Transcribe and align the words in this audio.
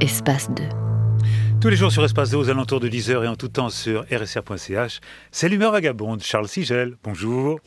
Espace 0.00 0.50
2. 0.50 0.64
Tous 1.60 1.68
les 1.68 1.76
jours 1.76 1.90
sur 1.90 2.04
Espace 2.04 2.30
2 2.30 2.36
aux 2.36 2.50
alentours 2.50 2.80
de 2.80 2.88
10h 2.88 3.24
et 3.24 3.28
en 3.28 3.36
tout 3.36 3.48
temps 3.48 3.70
sur 3.70 4.04
rsr.ch, 4.12 5.00
c'est 5.30 5.48
l'humeur 5.48 5.72
vagabonde. 5.72 6.22
Charles 6.22 6.48
Sigel, 6.48 6.96
bonjour. 7.02 7.60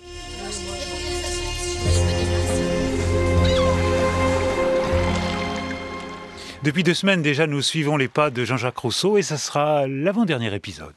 Depuis 6.63 6.83
deux 6.83 6.93
semaines 6.93 7.23
déjà, 7.23 7.47
nous 7.47 7.63
suivons 7.63 7.97
les 7.97 8.07
pas 8.07 8.29
de 8.29 8.45
Jean-Jacques 8.45 8.77
Rousseau 8.77 9.17
et 9.17 9.23
ça 9.23 9.37
sera 9.37 9.87
l'avant-dernier 9.87 10.53
épisode. 10.53 10.93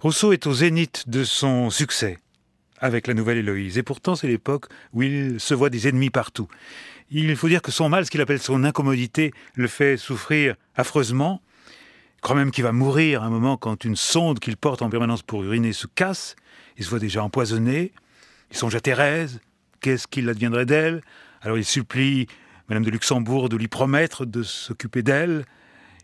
Rousseau 0.00 0.32
est 0.32 0.46
au 0.46 0.54
zénith 0.54 1.08
de 1.08 1.24
son 1.24 1.70
succès 1.70 2.18
avec 2.78 3.08
la 3.08 3.14
nouvelle 3.14 3.38
Héloïse. 3.38 3.78
Et 3.78 3.82
pourtant, 3.82 4.14
c'est 4.14 4.28
l'époque 4.28 4.66
où 4.92 5.02
il 5.02 5.40
se 5.40 5.54
voit 5.54 5.70
des 5.70 5.88
ennemis 5.88 6.10
partout. 6.10 6.46
Il 7.10 7.34
faut 7.34 7.48
dire 7.48 7.62
que 7.62 7.72
son 7.72 7.88
mal, 7.88 8.06
ce 8.06 8.10
qu'il 8.12 8.20
appelle 8.20 8.38
son 8.38 8.62
incommodité, 8.62 9.32
le 9.54 9.66
fait 9.66 9.96
souffrir 9.96 10.54
affreusement. 10.76 11.42
Il 12.18 12.20
croit 12.20 12.36
même 12.36 12.52
qu'il 12.52 12.62
va 12.62 12.70
mourir 12.70 13.24
à 13.24 13.26
un 13.26 13.30
moment 13.30 13.56
quand 13.56 13.84
une 13.84 13.96
sonde 13.96 14.38
qu'il 14.38 14.56
porte 14.56 14.82
en 14.82 14.88
permanence 14.88 15.22
pour 15.22 15.42
uriner 15.42 15.72
se 15.72 15.88
casse. 15.88 16.36
Il 16.76 16.84
se 16.84 16.90
voit 16.90 17.00
déjà 17.00 17.24
empoisonné. 17.24 17.90
Il 18.52 18.56
songe 18.56 18.76
à 18.76 18.80
Thérèse. 18.80 19.40
Qu'est-ce 19.80 20.06
qu'il 20.06 20.28
adviendrait 20.28 20.66
d'elle? 20.66 21.02
Alors 21.40 21.58
il 21.58 21.64
supplie 21.64 22.28
Madame 22.68 22.84
de 22.84 22.90
Luxembourg 22.90 23.48
de 23.48 23.56
lui 23.56 23.66
promettre 23.66 24.26
de 24.26 24.44
s'occuper 24.44 25.02
d'elle. 25.02 25.44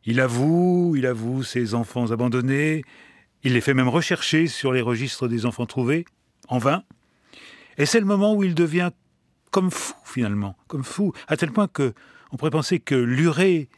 Il 0.04 0.18
avoue, 0.20 0.94
il 0.96 1.06
avoue 1.06 1.44
ses 1.44 1.74
enfants 1.74 2.10
abandonnés, 2.10 2.82
il 3.44 3.52
les 3.52 3.60
fait 3.60 3.74
même 3.74 3.88
rechercher 3.88 4.46
sur 4.46 4.72
les 4.72 4.80
registres 4.80 5.28
des 5.28 5.46
enfants 5.46 5.66
trouvés, 5.66 6.06
en 6.48 6.58
vain. 6.58 6.82
Et 7.76 7.86
c'est 7.86 8.00
le 8.00 8.06
moment 8.06 8.34
où 8.34 8.42
il 8.42 8.54
devient 8.54 8.90
comme 9.50 9.70
fou, 9.70 9.94
finalement, 10.04 10.56
comme 10.66 10.82
fou, 10.82 11.12
à 11.28 11.36
tel 11.36 11.52
point 11.52 11.68
que 11.68 11.94
on 12.32 12.36
pourrait 12.36 12.50
penser 12.50 12.80
que 12.80 12.96
Luré, 12.96 13.68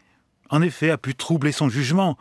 en 0.48 0.62
effet, 0.62 0.91
a 0.91 0.97
pu 0.97 1.14
troubler 1.14 1.53
son 1.53 1.69
jugement. 1.69 2.17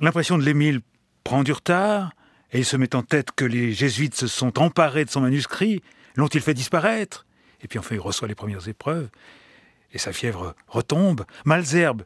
L'impression 0.00 0.38
de 0.38 0.44
l'Émile 0.44 0.80
prend 1.24 1.42
du 1.42 1.50
retard, 1.50 2.12
et 2.52 2.58
il 2.58 2.64
se 2.64 2.76
met 2.76 2.94
en 2.94 3.02
tête 3.02 3.32
que 3.32 3.44
les 3.44 3.72
jésuites 3.72 4.14
se 4.14 4.28
sont 4.28 4.60
emparés 4.60 5.04
de 5.04 5.10
son 5.10 5.22
manuscrit, 5.22 5.82
l'ont-ils 6.14 6.40
fait 6.40 6.54
disparaître 6.54 7.26
Et 7.62 7.68
puis 7.68 7.78
enfin, 7.78 7.96
il 7.96 8.00
reçoit 8.00 8.28
les 8.28 8.36
premières 8.36 8.68
épreuves, 8.68 9.08
et 9.92 9.98
sa 9.98 10.12
fièvre 10.12 10.54
retombe. 10.68 11.24
Malzerbe, 11.44 12.04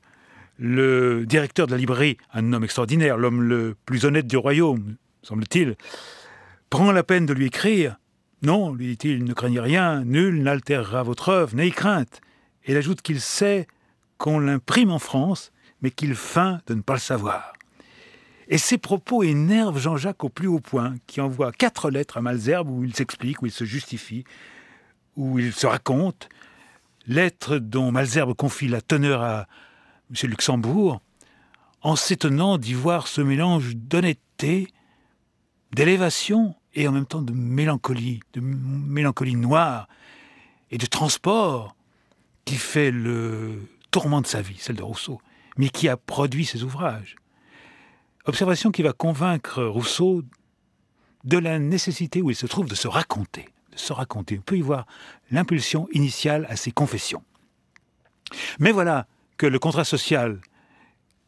le 0.63 1.27
directeur 1.27 1.67
de 1.67 1.73
la 1.73 1.77
librairie, 1.77 2.19
un 2.33 2.53
homme 2.53 2.63
extraordinaire, 2.63 3.19
l'homme 3.19 3.43
le 3.43 3.75
plus 3.85 4.05
honnête 4.05 4.29
du 4.29 4.37
royaume, 4.37 4.95
semble-t-il, 5.23 5.75
prend 6.71 6.93
la 6.93 7.03
peine 7.03 7.27
de 7.27 7.33
lui 7.33 7.47
écrire. 7.47 7.97
Non, 8.43 8.73
lui 8.73 8.87
dit-il, 8.87 9.25
ne 9.25 9.33
craignez 9.33 9.59
rien, 9.59 10.05
nul 10.05 10.41
n'altérera 10.41 11.03
votre 11.03 11.31
œuvre, 11.31 11.57
n'ayez 11.57 11.73
crainte. 11.73 12.21
Et 12.65 12.71
il 12.71 12.77
ajoute 12.77 13.03
qu'il 13.03 13.21
sait 13.21 13.67
qu'on 14.19 14.39
l'imprime 14.39 14.93
en 14.93 15.01
France, 15.01 15.51
mais 15.81 15.91
qu'il 15.91 16.15
feint 16.15 16.61
de 16.69 16.75
ne 16.75 16.81
pas 16.81 16.95
le 16.95 17.01
savoir. 17.01 17.55
Et 18.47 18.59
ces 18.59 18.79
propos 18.79 19.25
énervent 19.25 19.81
Jean-Jacques 19.81 20.23
au 20.23 20.29
plus 20.29 20.47
haut 20.47 20.61
point, 20.61 20.95
qui 21.09 21.21
envoie 21.21 21.51
quatre 21.51 21.91
lettres 21.91 22.19
à 22.19 22.23
Malzerbe 22.23 22.71
où 22.71 22.85
il 22.85 22.95
s'explique, 22.95 23.43
où 23.43 23.47
il 23.47 23.53
se 23.53 23.65
justifie, 23.65 24.23
où 25.17 25.41
il 25.41 25.53
se 25.53 25.67
raconte. 25.67 26.29
Lettres 27.09 27.59
dont 27.59 27.91
Malzerbe 27.91 28.35
confie 28.35 28.69
la 28.69 28.81
teneur 28.81 29.23
à, 29.23 29.49
M. 30.13 30.31
Luxembourg, 30.31 31.01
en 31.81 31.97
s'étonnant 31.97 32.59
d'y 32.59 32.75
voir 32.75 33.09
ce 33.09 33.21
mélange 33.21 33.75
d'honnêteté, 33.77 34.69
d'élévation 35.73 36.55
et 36.75 36.87
en 36.87 36.93
même 36.93 37.07
temps 37.07 37.23
de 37.23 37.33
mélancolie, 37.33 38.21
de 38.35 38.41
mélancolie 38.41 39.37
noire 39.37 39.89
et 40.71 40.79
de 40.79 40.87
transport 40.87 41.75
qui 42.45 42.57
fait 42.57 42.91
le 42.91 43.63
tourment 43.91 44.21
de 44.21 44.27
sa 44.27 44.43
vie, 44.43 44.57
celle 44.59 44.77
de 44.77 44.83
Rousseau, 44.83 45.21
mais 45.57 45.69
qui 45.69 45.89
a 45.89 45.97
produit 45.97 46.45
ses 46.45 46.63
ouvrages. 46.63 47.17
Observation 48.25 48.71
qui 48.71 48.83
va 48.83 48.93
convaincre 48.93 49.63
Rousseau 49.65 50.23
de 51.25 51.39
la 51.39 51.59
nécessité 51.59 52.23
où 52.23 52.31
il 52.31 52.37
se 52.37 52.47
trouve 52.47 52.69
de 52.69 52.75
se 52.75 52.89
raconter, 52.89 53.49
de 53.73 53.79
se 53.79 53.93
raconter. 53.93 54.39
On 54.39 54.43
peut 54.43 54.57
y 54.57 54.63
voir 54.63 54.87
l'impulsion 55.31 55.89
initiale 55.93 56.47
à 56.49 56.57
ses 56.57 56.73
confessions. 56.73 57.23
Mais 58.59 58.73
voilà, 58.73 59.07
que 59.43 59.49
le 59.49 59.59
contrat 59.59 59.83
social 59.83 60.41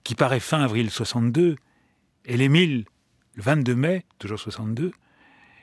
qui 0.05 0.15
paraît 0.15 0.39
fin 0.39 0.61
avril 0.61 0.89
62 0.89 1.57
et 2.27 2.37
l'Émile 2.37 2.85
le 3.35 3.43
22 3.43 3.75
mai, 3.75 4.05
toujours 4.21 4.39
62, 4.39 4.93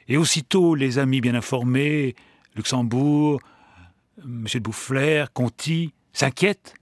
et 0.09 0.17
aussitôt 0.17 0.75
les 0.75 1.00
amis 1.00 1.22
bien 1.22 1.34
informés, 1.34 2.13
Luxembourg, 2.57 3.39
M. 4.22 4.44
de 4.53 4.59
Boufflers, 4.59 5.28
Conti, 5.34 5.94
s'inquiètent. 6.12 6.73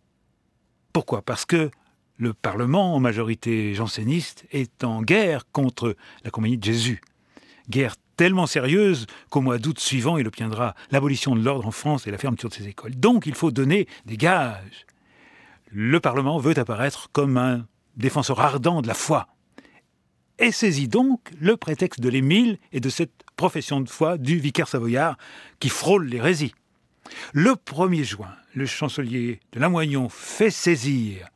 Pourquoi? 0.91 1.21
Parce 1.21 1.45
que 1.45 1.69
le 2.17 2.33
Parlement, 2.33 2.95
en 2.95 2.99
majorité 2.99 3.75
janséniste, 3.75 4.47
est 4.51 4.83
en 4.83 5.03
guerre 5.03 5.43
contre 5.51 5.95
la 6.23 6.31
Compagnie 6.31 6.57
de 6.57 6.65
Jésus. 6.65 6.99
Guerre 7.69 7.93
tellement 8.17 8.47
sérieuse 8.47 9.05
qu'au 9.29 9.41
mois 9.41 9.59
d'août 9.59 9.79
suivant, 9.79 10.17
il 10.17 10.25
obtiendra 10.25 10.73
l'abolition 10.89 11.35
de 11.35 11.43
l'ordre 11.43 11.67
en 11.67 11.71
France 11.71 12.07
et 12.07 12.11
la 12.11 12.17
fermeture 12.17 12.49
de 12.49 12.55
ses 12.55 12.67
écoles. 12.67 12.95
Donc 12.95 13.27
il 13.27 13.35
faut 13.35 13.51
donner 13.51 13.87
des 14.07 14.17
gages 14.17 14.87
le 15.71 15.99
Parlement 15.99 16.39
veut 16.39 16.57
apparaître 16.57 17.09
comme 17.11 17.37
un 17.37 17.67
défenseur 17.95 18.39
ardent 18.39 18.81
de 18.81 18.87
la 18.87 18.93
foi. 18.93 19.27
Et 20.39 20.51
saisit 20.51 20.87
donc 20.87 21.31
le 21.39 21.57
prétexte 21.57 21.99
de 21.99 22.09
l'Émile 22.09 22.57
et 22.71 22.79
de 22.79 22.89
cette 22.89 23.23
profession 23.35 23.81
de 23.81 23.89
foi 23.89 24.17
du 24.17 24.39
vicaire 24.39 24.67
savoyard 24.67 25.17
qui 25.59 25.69
frôle 25.69 26.07
l'hérésie. 26.07 26.53
Le 27.33 27.51
1er 27.51 28.03
juin, 28.03 28.33
le 28.53 28.65
chancelier 28.65 29.39
de 29.51 29.59
Lamoignon 29.59 30.09
fait 30.09 30.51
saisir 30.51 31.27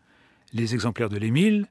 les 0.54 0.74
exemplaires 0.74 1.10
de 1.10 1.18
l'Émile, 1.18 1.68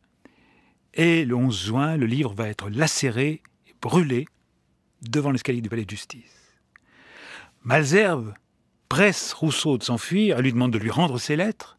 et 0.94 1.24
le 1.24 1.34
11 1.34 1.66
juin, 1.66 1.96
le 1.96 2.06
livre 2.06 2.34
va 2.34 2.48
être 2.48 2.68
lacéré 2.68 3.42
et 3.66 3.74
brûlé 3.80 4.26
devant 5.00 5.30
l'escalier 5.30 5.62
du 5.62 5.68
palais 5.68 5.84
de 5.84 5.90
justice. 5.90 6.22
Malzerbe 7.62 8.34
presse 8.88 9.32
Rousseau 9.32 9.78
de 9.78 9.84
s'enfuir, 9.84 10.36
elle 10.36 10.44
lui 10.44 10.52
demande 10.52 10.72
de 10.72 10.78
lui 10.78 10.90
rendre 10.90 11.18
ses 11.18 11.36
lettres, 11.36 11.78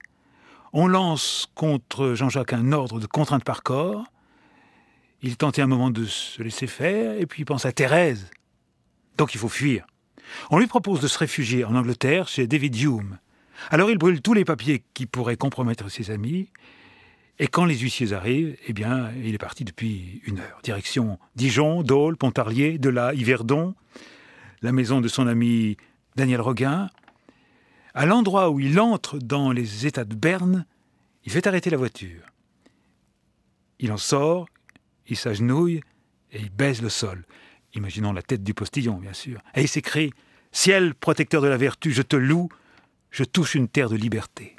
on 0.74 0.88
lance 0.88 1.48
contre 1.56 2.16
Jean-Jacques 2.16 2.54
un 2.54 2.72
ordre 2.72 3.00
de 3.00 3.06
contrainte 3.06 3.44
par 3.44 3.64
corps. 3.64 4.04
Il 5.22 5.38
tentait 5.38 5.62
un 5.62 5.68
moment 5.68 5.92
de 5.92 6.06
se 6.06 6.42
laisser 6.42 6.68
faire, 6.68 7.18
et 7.20 7.26
puis 7.26 7.44
il 7.44 7.46
pense 7.46 7.66
à 7.66 7.72
Thérèse. 7.72 8.30
Donc 9.18 9.36
il 9.36 9.38
faut 9.38 9.50
fuir. 9.50 9.86
On 10.50 10.58
lui 10.58 10.68
propose 10.68 11.00
de 11.00 11.08
se 11.08 11.18
réfugier 11.18 11.64
en 11.64 11.76
Angleterre 11.76 12.28
chez 12.28 12.48
David 12.48 12.76
Hume. 12.76 13.20
Alors 13.70 13.92
il 13.92 13.98
brûle 13.98 14.22
tous 14.22 14.34
les 14.34 14.44
papiers 14.44 14.84
qui 14.94 15.06
pourraient 15.06 15.38
compromettre 15.38 15.90
ses 15.90 16.12
amis. 16.12 16.50
Et 17.40 17.48
quand 17.48 17.66
les 17.66 17.78
huissiers 17.78 18.14
arrivent, 18.14 18.58
eh 18.68 18.74
bien, 18.74 19.12
il 19.24 19.34
est 19.34 19.40
parti 19.40 19.64
depuis 19.64 20.22
une 20.26 20.40
heure. 20.40 20.60
Direction 20.64 21.20
Dijon, 21.36 21.84
Dole, 21.84 22.18
Pontarlier, 22.18 22.78
de 22.78 22.90
là, 22.90 23.14
Yverdon, 23.14 23.76
la 24.62 24.72
maison 24.72 25.02
de 25.02 25.08
son 25.08 25.28
ami 25.28 25.78
Daniel 26.16 26.42
Roguin, 26.42 26.90
à 27.94 28.06
l'endroit 28.06 28.50
où 28.50 28.60
il 28.60 28.80
entre 28.80 29.20
dans 29.20 29.52
les 29.52 29.86
États 29.86 30.06
de 30.06 30.16
Berne, 30.16 30.66
il 31.26 31.32
fait 31.32 31.48
arrêter 31.48 31.70
la 31.70 31.78
voiture. 31.78 32.24
Il 33.80 33.92
en 33.92 33.98
sort, 33.98 34.48
il 35.08 35.18
s'agenouille 35.18 35.82
et 36.32 36.40
il 36.40 36.50
baise 36.50 36.82
le 36.82 36.90
sol. 36.90 37.26
Imaginons 37.74 38.14
la 38.14 38.22
tête 38.22 38.44
du 38.44 38.54
postillon, 38.54 38.98
bien 38.98 39.14
sûr. 39.14 39.42
Et 39.56 39.62
il 39.62 39.68
s'écrie 39.68 40.12
Ciel, 40.52 40.94
protecteur 40.94 41.42
de 41.42 41.48
la 41.48 41.58
vertu, 41.58 41.92
je 41.92 42.04
te 42.04 42.16
loue, 42.16 42.48
je 43.10 43.24
touche 43.24 43.56
une 43.56 43.68
terre 43.68 43.90
de 43.90 43.96
liberté. 43.96 44.56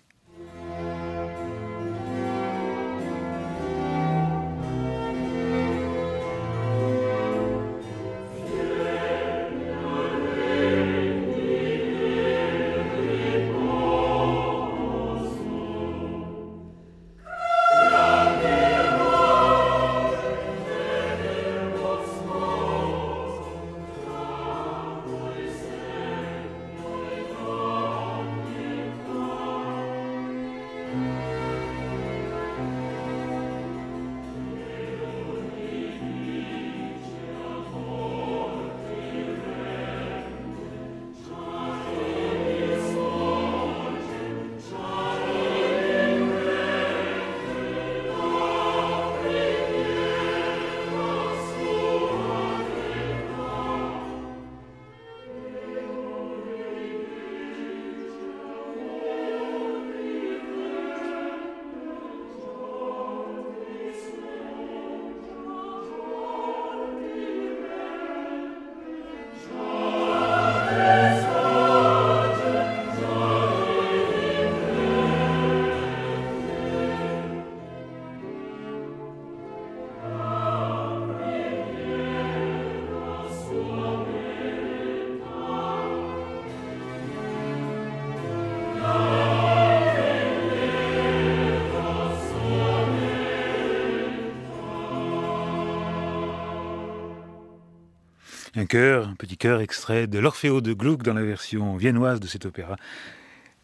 Chœur, 98.64 99.08
un 99.08 99.14
petit 99.14 99.36
chœur 99.36 99.60
extrait 99.60 100.06
de 100.06 100.18
l'Orfeo 100.20 100.60
de 100.60 100.72
Gluck 100.72 101.02
dans 101.02 101.14
la 101.14 101.24
version 101.24 101.76
viennoise 101.76 102.20
de 102.20 102.28
cet 102.28 102.46
opéra. 102.46 102.76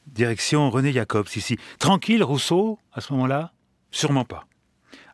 Direction 0.09 0.69
René 0.69 0.93
Jacobs 0.93 1.29
ici. 1.37 1.57
Tranquille, 1.79 2.25
Rousseau, 2.25 2.79
à 2.93 3.01
ce 3.01 3.13
moment-là? 3.13 3.53
Sûrement 3.93 4.25
pas. 4.25 4.47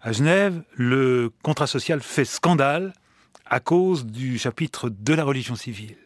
À 0.00 0.12
Genève, 0.12 0.62
le 0.74 1.30
contrat 1.42 1.66
social 1.66 2.00
fait 2.00 2.24
scandale 2.24 2.94
à 3.44 3.60
cause 3.60 4.06
du 4.06 4.38
chapitre 4.38 4.88
de 4.88 5.14
la 5.14 5.24
religion 5.24 5.54
civile. 5.56 5.98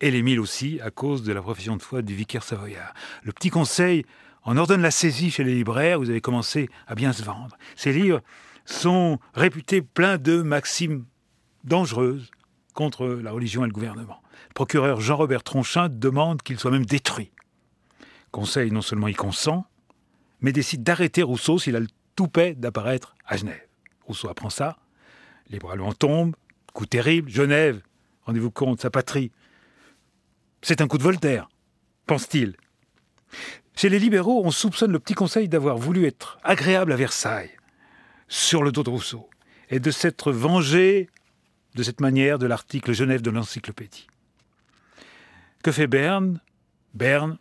Et 0.00 0.10
l'Émile 0.10 0.40
aussi 0.40 0.80
à 0.82 0.90
cause 0.90 1.22
de 1.22 1.32
la 1.32 1.42
profession 1.42 1.76
de 1.76 1.82
foi 1.82 2.00
du 2.00 2.14
vicaire 2.14 2.42
savoyard. 2.42 2.94
Le 3.22 3.32
petit 3.32 3.50
conseil 3.50 4.06
en 4.42 4.56
ordonne 4.56 4.80
la 4.80 4.90
saisie 4.90 5.30
chez 5.30 5.44
les 5.44 5.54
libraires, 5.54 5.98
vous 5.98 6.08
avez 6.08 6.22
commencé 6.22 6.70
à 6.86 6.94
bien 6.94 7.12
se 7.12 7.22
vendre. 7.22 7.58
Ces 7.76 7.92
livres 7.92 8.22
sont 8.64 9.18
réputés 9.34 9.82
pleins 9.82 10.16
de 10.16 10.40
maximes 10.40 11.04
dangereuses 11.64 12.30
contre 12.80 13.06
la 13.08 13.30
religion 13.30 13.62
et 13.62 13.66
le 13.66 13.74
gouvernement. 13.74 14.22
Procureur 14.54 15.02
Jean-Robert 15.02 15.42
Tronchin 15.42 15.90
demande 15.90 16.40
qu'il 16.40 16.58
soit 16.58 16.70
même 16.70 16.86
détruit. 16.86 17.30
Conseil 18.30 18.70
non 18.70 18.80
seulement 18.80 19.06
y 19.06 19.12
consent, 19.12 19.66
mais 20.40 20.50
décide 20.50 20.82
d'arrêter 20.82 21.22
Rousseau 21.22 21.58
s'il 21.58 21.76
a 21.76 21.80
le 21.80 21.88
toupet 22.16 22.54
d'apparaître 22.54 23.14
à 23.26 23.36
Genève. 23.36 23.60
Rousseau 24.06 24.30
apprend 24.30 24.48
ça, 24.48 24.78
les 25.50 25.58
bras 25.58 25.76
lui 25.76 25.82
en 25.82 25.92
tombent, 25.92 26.34
coup 26.72 26.86
terrible, 26.86 27.28
Genève, 27.28 27.82
rendez-vous 28.22 28.50
compte, 28.50 28.80
sa 28.80 28.88
patrie. 28.88 29.30
C'est 30.62 30.80
un 30.80 30.86
coup 30.86 30.96
de 30.96 31.02
Voltaire, 31.02 31.50
pense-t-il. 32.06 32.56
Chez 33.76 33.90
les 33.90 33.98
libéraux, 33.98 34.40
on 34.42 34.50
soupçonne 34.50 34.92
le 34.92 35.00
petit 35.00 35.12
conseil 35.12 35.50
d'avoir 35.50 35.76
voulu 35.76 36.06
être 36.06 36.38
agréable 36.44 36.94
à 36.94 36.96
Versailles, 36.96 37.50
sur 38.26 38.62
le 38.62 38.72
dos 38.72 38.84
de 38.84 38.88
Rousseau, 38.88 39.28
et 39.68 39.80
de 39.80 39.90
s'être 39.90 40.32
vengé 40.32 41.10
de 41.74 41.82
cette 41.82 42.00
manière 42.00 42.38
de 42.38 42.46
l'article 42.46 42.92
Genève 42.92 43.22
de 43.22 43.30
l'encyclopédie. 43.30 44.06
Que 45.62 45.72
fait 45.72 45.86
Berne? 45.86 46.40
Berne 46.94 47.38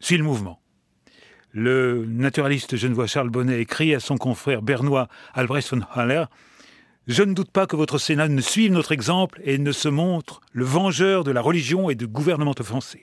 suit 0.00 0.16
le 0.16 0.24
mouvement. 0.24 0.60
Le 1.52 2.04
naturaliste 2.06 2.76
genevois 2.76 3.06
Charles 3.06 3.30
Bonnet 3.30 3.60
écrit 3.60 3.94
à 3.94 4.00
son 4.00 4.18
confrère 4.18 4.62
bernois 4.62 5.08
Albrecht 5.34 5.70
von 5.70 5.80
Haller 5.94 6.24
Je 7.06 7.22
ne 7.22 7.32
doute 7.32 7.50
pas 7.50 7.66
que 7.66 7.76
votre 7.76 7.98
Sénat 7.98 8.28
ne 8.28 8.40
suive 8.40 8.72
notre 8.72 8.92
exemple 8.92 9.40
et 9.44 9.58
ne 9.58 9.72
se 9.72 9.88
montre 9.88 10.40
le 10.52 10.64
vengeur 10.64 11.24
de 11.24 11.30
la 11.30 11.40
religion 11.40 11.88
et 11.90 11.94
du 11.94 12.06
gouvernement 12.06 12.54
français. 12.60 13.02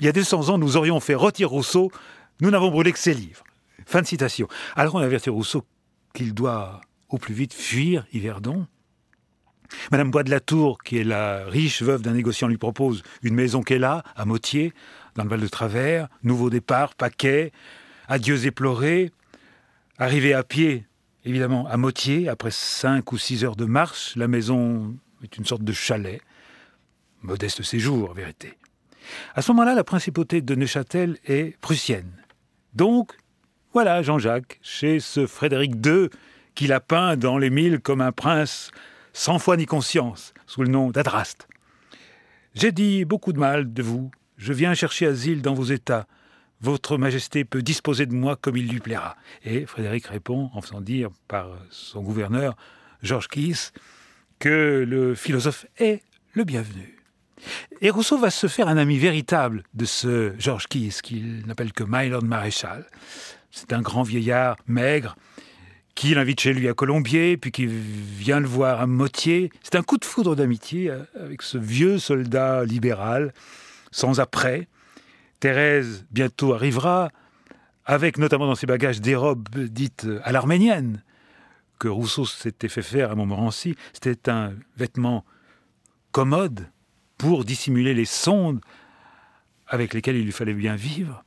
Il 0.00 0.06
y 0.06 0.08
a 0.08 0.12
200 0.12 0.50
ans, 0.50 0.58
nous 0.58 0.76
aurions 0.76 1.00
fait 1.00 1.14
retirer 1.14 1.48
Rousseau, 1.48 1.90
nous 2.40 2.50
n'avons 2.50 2.70
brûlé 2.70 2.92
que 2.92 2.98
ses 2.98 3.14
livres. 3.14 3.44
Fin 3.86 4.02
de 4.02 4.06
citation. 4.06 4.48
Alors 4.76 4.94
on 4.94 4.98
avertit 4.98 5.30
Rousseau 5.30 5.64
qu'il 6.14 6.34
doit 6.34 6.80
au 7.08 7.18
plus 7.18 7.34
vite 7.34 7.52
fuir 7.52 8.06
Yverdon. 8.12 8.66
Madame 9.90 10.10
Bois 10.10 10.22
de 10.22 10.30
la 10.30 10.40
Tour, 10.40 10.78
qui 10.82 10.98
est 10.98 11.04
la 11.04 11.44
riche 11.46 11.82
veuve 11.82 12.02
d'un 12.02 12.12
négociant, 12.12 12.48
lui 12.48 12.58
propose 12.58 13.02
une 13.22 13.34
maison 13.34 13.62
qu'elle 13.62 13.84
a, 13.84 14.02
à 14.16 14.24
Motier, 14.24 14.72
dans 15.14 15.24
le 15.24 15.30
Val 15.30 15.40
de 15.40 15.46
Travers, 15.46 16.08
nouveau 16.22 16.50
départ, 16.50 16.94
paquet, 16.94 17.52
adieux 18.08 18.46
éplorés, 18.46 19.10
arrivé 19.98 20.34
à 20.34 20.42
pied, 20.42 20.86
évidemment, 21.24 21.66
à 21.68 21.76
Motier, 21.76 22.28
après 22.28 22.50
cinq 22.50 23.12
ou 23.12 23.18
six 23.18 23.44
heures 23.44 23.56
de 23.56 23.64
marche, 23.64 24.14
la 24.16 24.28
maison 24.28 24.96
est 25.22 25.36
une 25.36 25.44
sorte 25.44 25.62
de 25.62 25.72
chalet, 25.72 26.20
modeste 27.22 27.62
séjour, 27.62 28.10
en 28.10 28.14
vérité. 28.14 28.58
À 29.34 29.42
ce 29.42 29.52
moment-là, 29.52 29.74
la 29.74 29.84
principauté 29.84 30.40
de 30.40 30.54
Neuchâtel 30.54 31.18
est 31.26 31.58
prussienne. 31.60 32.10
Donc, 32.74 33.12
voilà 33.72 34.02
Jean-Jacques, 34.02 34.58
chez 34.62 35.00
ce 35.00 35.26
Frédéric 35.26 35.74
II, 35.84 36.08
qu'il 36.54 36.72
a 36.72 36.80
peint 36.80 37.16
dans 37.16 37.38
les 37.38 37.50
mille 37.50 37.80
comme 37.80 38.00
un 38.00 38.12
prince 38.12 38.70
sans 39.14 39.38
foi 39.38 39.56
ni 39.56 39.64
conscience, 39.64 40.34
sous 40.46 40.62
le 40.62 40.68
nom 40.68 40.90
d'Adraste. 40.90 41.48
J'ai 42.54 42.72
dit 42.72 43.06
beaucoup 43.06 43.32
de 43.32 43.38
mal 43.38 43.72
de 43.72 43.82
vous, 43.82 44.10
je 44.36 44.52
viens 44.52 44.74
chercher 44.74 45.06
asile 45.06 45.40
dans 45.40 45.54
vos 45.54 45.64
états. 45.64 46.06
Votre 46.60 46.98
Majesté 46.98 47.44
peut 47.44 47.62
disposer 47.62 48.06
de 48.06 48.14
moi 48.14 48.36
comme 48.36 48.56
il 48.56 48.68
lui 48.68 48.80
plaira. 48.80 49.16
Et 49.44 49.66
Frédéric 49.66 50.06
répond, 50.06 50.50
en 50.52 50.60
faisant 50.60 50.80
dire 50.80 51.10
par 51.28 51.48
son 51.70 52.02
gouverneur, 52.02 52.56
Georges 53.02 53.28
Kiss, 53.28 53.72
que 54.38 54.84
le 54.86 55.14
philosophe 55.14 55.66
est 55.78 56.02
le 56.32 56.44
bienvenu. 56.44 56.98
Et 57.80 57.90
Rousseau 57.90 58.18
va 58.18 58.30
se 58.30 58.46
faire 58.46 58.68
un 58.68 58.76
ami 58.76 58.98
véritable 58.98 59.62
de 59.74 59.84
ce 59.84 60.32
Georges 60.38 60.66
Kiss, 60.66 61.02
qu'il 61.02 61.46
n'appelle 61.46 61.72
que 61.72 61.84
Mylord 61.86 62.24
Maréchal. 62.24 62.86
C'est 63.50 63.72
un 63.72 63.82
grand 63.82 64.02
vieillard 64.02 64.56
maigre, 64.66 65.16
qui 65.94 66.14
l'invite 66.14 66.40
chez 66.40 66.52
lui 66.52 66.68
à 66.68 66.74
Colombier, 66.74 67.36
puis 67.36 67.52
qui 67.52 67.66
vient 67.66 68.40
le 68.40 68.46
voir 68.46 68.80
à 68.80 68.86
Motier. 68.86 69.50
C'est 69.62 69.76
un 69.76 69.82
coup 69.82 69.96
de 69.96 70.04
foudre 70.04 70.34
d'amitié 70.34 70.90
euh, 70.90 71.04
avec 71.20 71.42
ce 71.42 71.58
vieux 71.58 71.98
soldat 71.98 72.64
libéral, 72.64 73.32
sans 73.90 74.20
après. 74.20 74.68
Thérèse 75.40 76.04
bientôt 76.10 76.54
arrivera, 76.54 77.10
avec 77.84 78.18
notamment 78.18 78.46
dans 78.46 78.54
ses 78.54 78.66
bagages 78.66 79.00
des 79.00 79.14
robes 79.14 79.48
dites 79.56 80.06
à 80.22 80.32
l'arménienne, 80.32 81.02
que 81.78 81.88
Rousseau 81.88 82.24
s'était 82.24 82.68
fait 82.68 82.82
faire 82.82 83.10
à 83.10 83.14
Montmorency. 83.14 83.76
C'était 83.92 84.30
un 84.30 84.52
vêtement 84.76 85.24
commode 86.12 86.68
pour 87.18 87.44
dissimuler 87.44 87.94
les 87.94 88.04
sondes 88.04 88.60
avec 89.66 89.94
lesquelles 89.94 90.16
il 90.16 90.24
lui 90.24 90.32
fallait 90.32 90.54
bien 90.54 90.76
vivre 90.76 91.24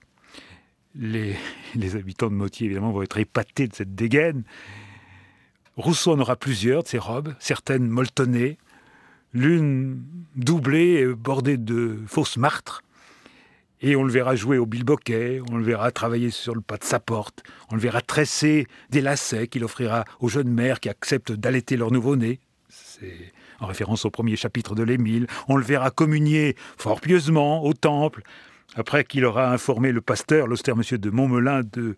les, 0.99 1.95
habitants 1.95 2.29
de 2.29 2.35
Motier, 2.35 2.65
évidemment, 2.65 2.91
vont 2.91 3.03
être 3.03 3.17
épatés 3.17 3.67
de 3.67 3.75
cette 3.75 3.95
dégaine. 3.95 4.43
Rousseau 5.75 6.13
en 6.13 6.19
aura 6.19 6.35
plusieurs 6.35 6.83
de 6.83 6.87
ces 6.87 6.97
robes, 6.97 7.35
certaines 7.39 7.87
molletonnées, 7.87 8.57
l'une 9.33 10.01
doublée 10.35 11.01
et 11.01 11.05
bordée 11.07 11.57
de 11.57 11.99
fausses 12.07 12.37
martres. 12.37 12.81
Et 13.81 13.95
on 13.95 14.03
le 14.03 14.11
verra 14.11 14.35
jouer 14.35 14.57
au 14.57 14.65
bilboquet, 14.65 15.39
on 15.51 15.57
le 15.57 15.63
verra 15.63 15.91
travailler 15.91 16.31
sur 16.31 16.55
le 16.55 16.61
pas 16.61 16.77
de 16.77 16.83
sa 16.83 16.99
porte, 16.99 17.43
on 17.69 17.75
le 17.75 17.81
verra 17.81 18.01
tresser 18.01 18.65
des 18.89 19.01
lacets 19.01 19.47
qu'il 19.47 19.63
offrira 19.63 20.03
aux 20.19 20.29
jeunes 20.29 20.49
mères 20.49 20.79
qui 20.79 20.89
acceptent 20.89 21.31
d'allaiter 21.31 21.77
leur 21.77 21.91
nouveau-né. 21.91 22.39
C'est 22.69 23.31
en 23.59 23.67
référence 23.67 24.03
au 24.05 24.09
premier 24.09 24.35
chapitre 24.35 24.73
de 24.73 24.81
l'Émile. 24.81 25.27
On 25.47 25.57
le 25.57 25.63
verra 25.63 25.91
communier 25.91 26.55
fort 26.77 27.01
pieusement 27.01 27.63
au 27.63 27.73
temple, 27.73 28.23
après 28.75 29.03
qu'il 29.03 29.25
aura 29.25 29.51
informé 29.51 29.91
le 29.91 30.01
pasteur, 30.01 30.47
l'austère 30.47 30.75
monsieur 30.75 30.97
de 30.97 31.09
Montmelin, 31.09 31.61
de 31.63 31.95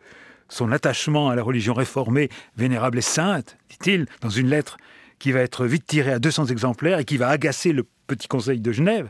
son 0.50 0.72
attachement 0.72 1.30
à 1.30 1.36
la 1.36 1.44
religion 1.44 1.74
réformée, 1.74 2.30
vénérable 2.58 2.98
et 2.98 3.02
sainte, 3.02 3.58
dit-il, 3.70 4.08
dans 4.22 4.30
une 4.30 4.50
lettre 4.50 4.78
qui 5.20 5.32
va 5.32 5.42
être 5.42 5.66
vite 5.66 5.86
tirée 5.86 6.14
à 6.14 6.20
200 6.20 6.46
exemplaires 6.46 7.00
et 7.00 7.06
qui 7.06 7.18
va 7.18 7.30
agacer 7.30 7.74
le 7.74 7.86
petit 8.08 8.28
conseil 8.28 8.60
de 8.60 8.72
Genève. 8.72 9.10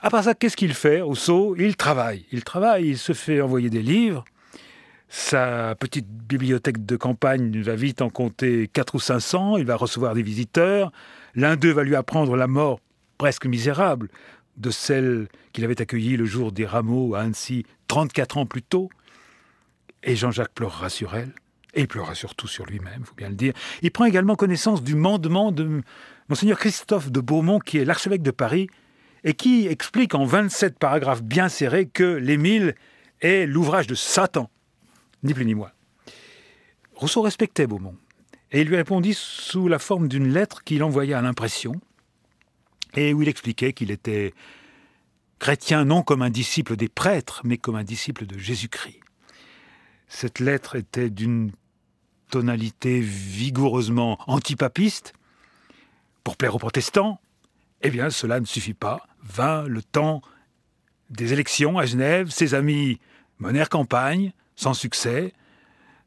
À 0.00 0.10
part 0.10 0.24
ça, 0.24 0.34
qu'est-ce 0.34 0.56
qu'il 0.56 0.74
fait, 0.74 1.00
Rousseau 1.00 1.56
Il 1.58 1.76
travaille. 1.76 2.24
Il 2.30 2.44
travaille, 2.44 2.88
il 2.88 2.98
se 2.98 3.12
fait 3.12 3.40
envoyer 3.40 3.70
des 3.70 3.82
livres. 3.82 4.24
Sa 5.08 5.74
petite 5.74 6.06
bibliothèque 6.06 6.84
de 6.84 6.96
campagne 6.96 7.60
va 7.62 7.74
vite 7.74 8.02
en 8.02 8.10
compter 8.10 8.68
4 8.68 8.94
ou 8.94 9.00
500. 9.00 9.56
Il 9.56 9.64
va 9.64 9.74
recevoir 9.74 10.14
des 10.14 10.22
visiteurs. 10.22 10.92
L'un 11.34 11.56
d'eux 11.56 11.72
va 11.72 11.82
lui 11.82 11.96
apprendre 11.96 12.36
la 12.36 12.46
mort 12.46 12.78
presque 13.16 13.46
misérable 13.46 14.08
de 14.58 14.70
celle 14.70 15.28
qu'il 15.52 15.64
avait 15.64 15.80
accueillie 15.80 16.16
le 16.16 16.26
jour 16.26 16.52
des 16.52 16.66
rameaux 16.66 17.14
à 17.14 17.20
Annecy 17.20 17.64
34 17.86 18.38
ans 18.38 18.46
plus 18.46 18.62
tôt. 18.62 18.90
Et 20.02 20.16
Jean-Jacques 20.16 20.52
pleurera 20.52 20.88
sur 20.88 21.14
elle, 21.14 21.32
et 21.74 21.82
il 21.82 21.88
pleurera 21.88 22.14
surtout 22.14 22.48
sur 22.48 22.66
lui-même, 22.66 23.00
il 23.00 23.04
faut 23.04 23.14
bien 23.14 23.28
le 23.28 23.34
dire. 23.34 23.52
Il 23.82 23.90
prend 23.90 24.04
également 24.04 24.36
connaissance 24.36 24.82
du 24.82 24.94
mandement 24.94 25.52
de 25.52 25.82
Monseigneur 26.28 26.58
Christophe 26.58 27.10
de 27.10 27.20
Beaumont, 27.20 27.58
qui 27.58 27.78
est 27.78 27.84
l'archevêque 27.84 28.22
de 28.22 28.30
Paris, 28.30 28.68
et 29.24 29.34
qui 29.34 29.66
explique 29.66 30.14
en 30.14 30.24
27 30.24 30.78
paragraphes 30.78 31.22
bien 31.22 31.48
serrés 31.48 31.86
que 31.86 32.04
l'Émile 32.04 32.74
est 33.20 33.46
l'ouvrage 33.46 33.86
de 33.86 33.94
Satan, 33.94 34.50
ni 35.22 35.34
plus 35.34 35.44
ni 35.44 35.54
moins. 35.54 35.72
Rousseau 36.94 37.22
respectait 37.22 37.66
Beaumont, 37.66 37.96
et 38.52 38.60
il 38.60 38.68
lui 38.68 38.76
répondit 38.76 39.14
sous 39.14 39.68
la 39.68 39.78
forme 39.78 40.08
d'une 40.08 40.32
lettre 40.32 40.62
qu'il 40.64 40.82
envoya 40.84 41.18
à 41.18 41.22
l'impression, 41.22 41.80
et 42.98 43.14
où 43.14 43.22
il 43.22 43.28
expliquait 43.28 43.72
qu'il 43.72 43.90
était 43.90 44.34
chrétien 45.38 45.84
non 45.84 46.02
comme 46.02 46.22
un 46.22 46.30
disciple 46.30 46.76
des 46.76 46.88
prêtres, 46.88 47.42
mais 47.44 47.56
comme 47.56 47.76
un 47.76 47.84
disciple 47.84 48.26
de 48.26 48.38
Jésus-Christ. 48.38 49.00
Cette 50.08 50.40
lettre 50.40 50.74
était 50.74 51.10
d'une 51.10 51.52
tonalité 52.30 53.00
vigoureusement 53.00 54.18
antipapiste. 54.26 55.12
Pour 56.24 56.36
plaire 56.36 56.54
aux 56.54 56.58
protestants, 56.58 57.20
eh 57.82 57.90
bien 57.90 58.10
cela 58.10 58.40
ne 58.40 58.46
suffit 58.46 58.74
pas. 58.74 59.06
Vint 59.22 59.62
le 59.68 59.82
temps 59.82 60.22
des 61.10 61.32
élections 61.32 61.78
à 61.78 61.86
Genève, 61.86 62.30
ses 62.30 62.54
amis 62.54 62.98
menèrent 63.38 63.68
campagne, 63.68 64.32
sans 64.56 64.74
succès. 64.74 65.32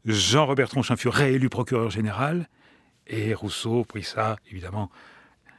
Jean-Robert 0.06 0.70
Tronchin 0.70 0.96
fut 0.96 1.08
réélu 1.08 1.50
procureur 1.50 1.90
général, 1.90 2.50
et 3.08 3.34
Rousseau 3.34 3.86
prit 3.86 4.04
ça, 4.04 4.36
évidemment, 4.50 4.92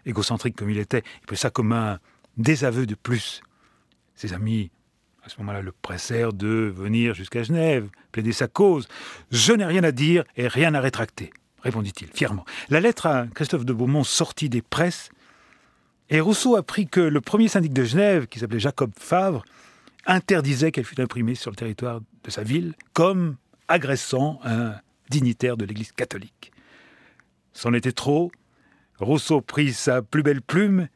égocentrique 0.07 0.57
comme 0.57 0.71
il 0.71 0.79
était, 0.79 1.03
il 1.21 1.27
prit 1.27 1.37
ça 1.37 1.51
comme 1.51 1.73
un 1.73 1.99
désaveu 2.37 2.87
de 2.87 2.95
plus. 2.95 3.43
Ses 4.15 4.33
amis, 4.33 4.71
à 5.25 5.29
ce 5.29 5.39
moment-là, 5.39 5.63
le 5.63 5.73
pressèrent 5.73 6.33
de 6.33 6.73
venir 6.75 7.15
jusqu'à 7.15 7.43
Genève, 7.43 7.89
plaider 8.11 8.33
sa 8.33 8.49
cause. 8.49 8.89
Je 9.31 9.53
n'ai 9.53 9.65
rien 9.65 9.85
à 9.85 9.93
dire 9.93 10.25
et 10.37 10.49
rien 10.49 10.75
à 10.75 10.81
rétracter, 10.81 11.33
répondit-il 11.63 12.09
fièrement. 12.09 12.45
La 12.69 12.81
lettre 12.81 13.07
à 13.07 13.27
Christophe 13.35 13.65
de 13.65 13.73
Beaumont 13.73 14.05
sortit 14.05 14.49
des 14.49 14.63
presses 14.63 15.11
Et 16.11 16.21
Rousseau 16.21 16.57
apprit 16.57 16.87
que 16.89 17.01
le 17.01 17.21
premier 17.21 17.49
syndic 17.49 17.73
de 17.73 17.85
Genève, 17.85 18.27
qui 18.27 18.39
s'appelait 18.39 18.61
Jacob 18.61 18.93
Favre, 18.99 19.45
interdisait 20.07 20.73
qu'elle 20.73 20.85
fût 20.85 21.01
imprimée 21.01 21.35
sur 21.35 21.51
le 21.51 21.57
territoire 21.57 22.01
de 22.25 22.31
sa 22.31 22.43
ville 22.43 22.75
comme 22.93 23.37
agressant 23.69 24.41
un 24.45 24.75
dignitaire 25.11 25.57
de 25.57 25.65
l'Église 25.65 25.93
catholique. 25.93 26.53
C'en 27.53 27.73
était 27.75 27.93
trop. 27.93 28.33
Rousseau 28.99 29.41
prit 29.41 29.73
sa 29.73 30.03
plus 30.03 30.23
belle 30.23 30.43
plume 30.43 30.89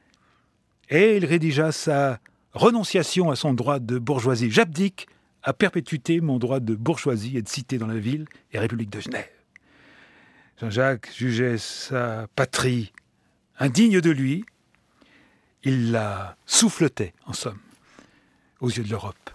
et 0.89 1.17
il 1.17 1.25
rédigea 1.25 1.73
sa 1.73 2.21
renonciation 2.53 3.31
à 3.31 3.37
son 3.37 3.55
droit 3.55 3.79
de 3.79 3.99
bourgeoisie. 3.99 4.51
J'abdique 4.51 5.09
à 5.43 5.53
perpétuité 5.53 6.21
mon 6.21 6.39
droit 6.39 6.61
de 6.61 6.75
bourgeoisie 6.75 7.37
et 7.37 7.43
de 7.43 7.49
cité 7.49 7.79
dans 7.79 7.87
la 7.87 7.99
ville 7.99 8.27
et 8.53 8.59
République 8.59 8.91
de 8.91 9.01
Genève. 9.01 9.29
Jean-Jacques 10.61 11.11
jugeait 11.15 11.59
sa 11.59 12.27
patrie 12.35 12.93
indigne 13.59 14.01
de 14.01 14.11
lui. 14.11 14.45
Il 15.63 15.91
la 15.91 16.37
souffletait, 16.47 17.13
en 17.27 17.33
somme, 17.33 17.59
aux 18.61 18.71
yeux 18.71 18.85
de 18.85 18.91
l'Europe. 18.91 19.31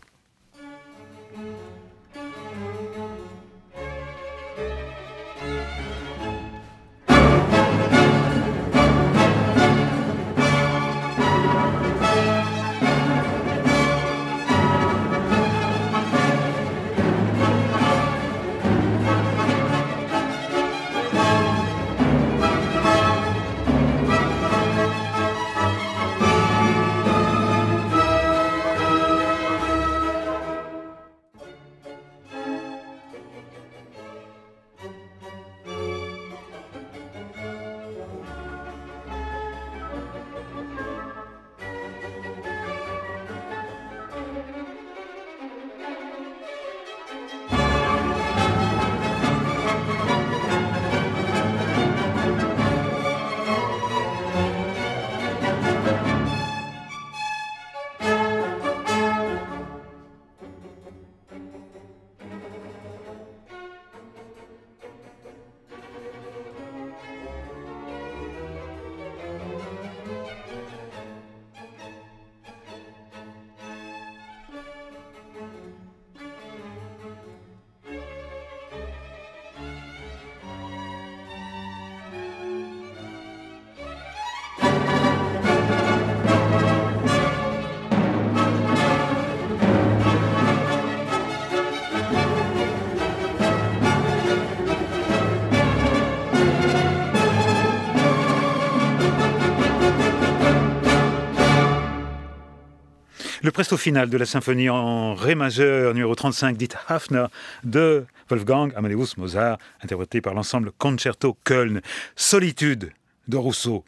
Le 103.43 103.49
presto 103.49 103.75
final 103.75 104.07
de 104.07 104.17
la 104.17 104.27
symphonie 104.27 104.69
en 104.69 105.15
ré 105.15 105.33
majeur 105.33 105.95
numéro 105.95 106.13
35 106.13 106.55
dit 106.57 106.69
Hafner 106.87 107.25
de 107.63 108.05
Wolfgang 108.29 108.71
Amadeus 108.75 109.17
Mozart, 109.17 109.57
interprété 109.81 110.21
par 110.21 110.35
l'ensemble 110.35 110.71
Concerto 110.77 111.35
Köln. 111.43 111.81
Solitude 112.15 112.91
de 113.27 113.37
Rousseau. 113.37 113.83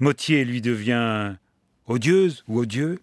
Motier 0.00 0.44
lui 0.44 0.60
devient 0.60 1.36
odieuse 1.86 2.42
ou 2.48 2.58
odieux. 2.58 2.98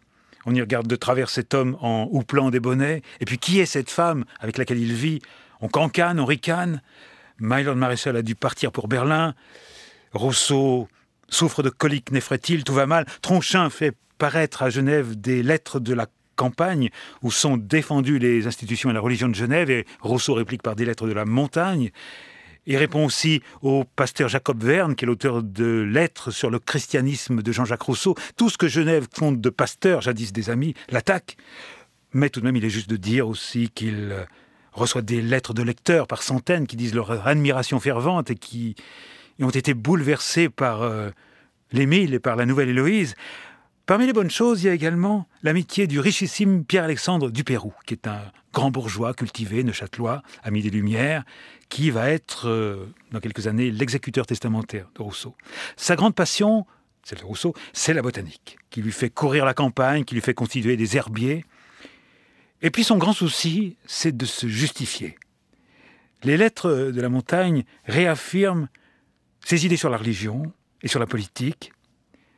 On 0.45 0.53
y 0.53 0.59
regarde 0.59 0.87
de 0.87 0.95
travers 0.97 1.29
cet 1.29 1.53
homme 1.53 1.77
en 1.79 2.09
houplant 2.11 2.49
des 2.49 2.59
bonnets. 2.59 3.01
Et 3.21 3.25
puis 3.25 3.37
qui 3.37 3.61
est 3.61 3.65
cette 3.65 3.89
femme 3.89 4.25
avec 4.41 4.57
laquelle 4.57 4.79
il 4.79 4.93
vit? 4.93 5.21
On 5.61 5.69
cancane, 5.69 6.19
on 6.19 6.25
ricane. 6.25 6.81
Mylord 7.39 7.77
Maréchal 7.77 8.17
a 8.17 8.23
dû 8.23 8.35
partir 8.35 8.73
pour 8.73 8.89
Berlin. 8.89 9.33
Rousseau 10.11 10.89
souffre 11.29 11.63
de 11.63 11.69
coliques 11.69 12.11
néphrétiles, 12.11 12.65
tout 12.65 12.73
va 12.73 12.87
mal. 12.87 13.05
Tronchin 13.21 13.69
fait 13.69 13.95
paraître 14.17 14.63
à 14.63 14.69
Genève 14.69 15.15
des 15.19 15.43
lettres 15.43 15.79
de 15.79 15.93
la 15.93 16.07
campagne 16.35 16.89
où 17.21 17.31
sont 17.31 17.57
défendues 17.57 18.19
les 18.19 18.47
institutions 18.47 18.89
et 18.89 18.93
la 18.93 18.99
religion 18.99 19.27
de 19.27 19.35
Genève, 19.35 19.69
et 19.69 19.85
Rousseau 20.01 20.33
réplique 20.33 20.61
par 20.61 20.75
des 20.75 20.85
lettres 20.85 21.07
de 21.07 21.13
la 21.13 21.25
montagne. 21.25 21.91
Il 22.67 22.77
répond 22.77 23.05
aussi 23.05 23.41
au 23.61 23.83
pasteur 23.83 24.27
Jacob 24.27 24.63
Verne, 24.63 24.95
qui 24.95 25.05
est 25.05 25.07
l'auteur 25.07 25.43
de 25.43 25.81
lettres 25.81 26.31
sur 26.31 26.49
le 26.49 26.57
christianisme 26.57 27.41
de 27.43 27.51
Jean-Jacques 27.51 27.83
Rousseau. 27.83 28.15
Tout 28.37 28.49
ce 28.49 28.57
que 28.57 28.67
Genève 28.67 29.07
compte 29.07 29.39
de 29.39 29.49
pasteurs, 29.49 30.01
jadis 30.01 30.33
des 30.33 30.49
amis, 30.49 30.73
l'attaque. 30.89 31.37
Mais 32.11 32.29
tout 32.29 32.39
de 32.39 32.45
même, 32.45 32.55
il 32.55 32.65
est 32.65 32.69
juste 32.69 32.89
de 32.89 32.97
dire 32.97 33.27
aussi 33.27 33.69
qu'il 33.69 34.15
reçoit 34.71 35.03
des 35.03 35.21
lettres 35.21 35.53
de 35.53 35.61
lecteurs 35.61 36.07
par 36.07 36.23
centaines 36.23 36.65
qui 36.65 36.75
disent 36.75 36.95
leur 36.95 37.27
admiration 37.27 37.79
fervente 37.79 38.31
et 38.31 38.35
qui 38.35 38.75
ont 39.39 39.49
été 39.49 39.73
bouleversés 39.73 40.49
par 40.49 40.81
euh, 40.81 41.09
l'Émile 41.71 42.13
et 42.13 42.19
par 42.19 42.35
la 42.35 42.45
nouvelle 42.45 42.69
Héloïse. 42.69 43.15
Parmi 43.85 44.07
les 44.07 44.13
bonnes 44.13 44.31
choses, 44.31 44.63
il 44.63 44.65
y 44.65 44.69
a 44.69 44.73
également 44.73 45.27
l'amitié 45.43 45.85
du 45.85 45.99
richissime 45.99 46.65
Pierre-Alexandre 46.65 47.29
du 47.29 47.43
Pérou, 47.43 47.71
qui 47.85 47.93
est 47.93 48.07
un 48.07 48.31
grand 48.51 48.71
bourgeois 48.71 49.13
cultivé, 49.13 49.63
neuchâtelois, 49.63 50.23
ami 50.41 50.63
des 50.63 50.71
Lumières, 50.71 51.23
qui 51.69 51.91
va 51.91 52.09
être, 52.09 52.49
euh, 52.49 52.87
dans 53.11 53.19
quelques 53.19 53.45
années, 53.45 53.69
l'exécuteur 53.69 54.25
testamentaire 54.25 54.89
de 54.95 55.03
Rousseau. 55.03 55.35
Sa 55.75 55.95
grande 55.95 56.15
passion, 56.15 56.65
celle 57.03 57.19
de 57.19 57.25
Rousseau, 57.25 57.53
c'est 57.73 57.93
la 57.93 58.01
botanique, 58.01 58.57
qui 58.71 58.81
lui 58.81 58.91
fait 58.91 59.11
courir 59.11 59.45
la 59.45 59.53
campagne, 59.53 60.03
qui 60.03 60.15
lui 60.15 60.21
fait 60.21 60.33
constituer 60.33 60.77
des 60.77 60.97
herbiers. 60.97 61.45
Et 62.63 62.71
puis 62.71 62.83
son 62.83 62.97
grand 62.97 63.13
souci, 63.13 63.77
c'est 63.85 64.17
de 64.17 64.25
se 64.25 64.47
justifier. 64.47 65.15
Les 66.23 66.37
lettres 66.37 66.89
de 66.91 67.01
la 67.01 67.09
montagne 67.09 67.65
réaffirment 67.83 68.67
ses 69.45 69.63
idées 69.67 69.77
sur 69.77 69.91
la 69.91 69.97
religion 69.97 70.51
et 70.81 70.87
sur 70.87 70.99
la 70.99 71.05
politique, 71.05 71.71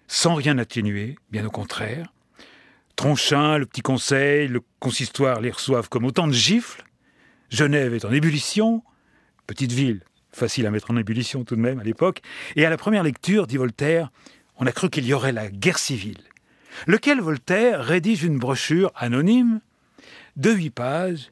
sans 0.08 0.36
rien 0.36 0.58
atténuer, 0.58 1.18
bien 1.32 1.46
au 1.46 1.52
contraire. 1.52 2.14
Tronchin, 2.96 3.58
le 3.58 3.66
petit 3.66 3.82
conseil, 3.82 4.48
le 4.48 4.62
consistoire 4.80 5.42
les 5.42 5.52
reçoivent 5.52 5.90
comme 5.90 6.06
autant 6.06 6.28
de 6.28 6.34
gifles. 6.34 6.84
Genève 7.50 7.94
est 7.94 8.06
en 8.06 8.12
ébullition, 8.12 8.84
petite 9.46 9.72
ville, 9.72 10.02
facile 10.32 10.66
à 10.66 10.72
mettre 10.72 10.92
en 10.92 10.98
ébullition 10.98 11.44
tout 11.44 11.56
de 11.56 11.62
même 11.62 11.80
à 11.80 11.84
l'époque. 11.84 12.22
Et 12.56 12.66
à 12.66 12.70
la 12.70 12.78
première 12.78 13.04
lecture, 13.04 13.48
dit 13.48 13.58
Voltaire, 13.58 14.10
on 14.58 14.66
a 14.66 14.72
cru 14.72 14.90
qu'il 14.90 15.06
y 15.06 15.14
aurait 15.14 15.32
la 15.32 15.50
guerre 15.50 15.78
civile. 15.78 16.22
Lequel 16.88 17.22
Voltaire 17.22 17.84
rédige 17.84 18.24
une 18.24 18.40
brochure 18.40 18.92
anonyme 18.96 19.62
de 20.36 20.52
huit 20.52 20.70
pages 20.70 21.30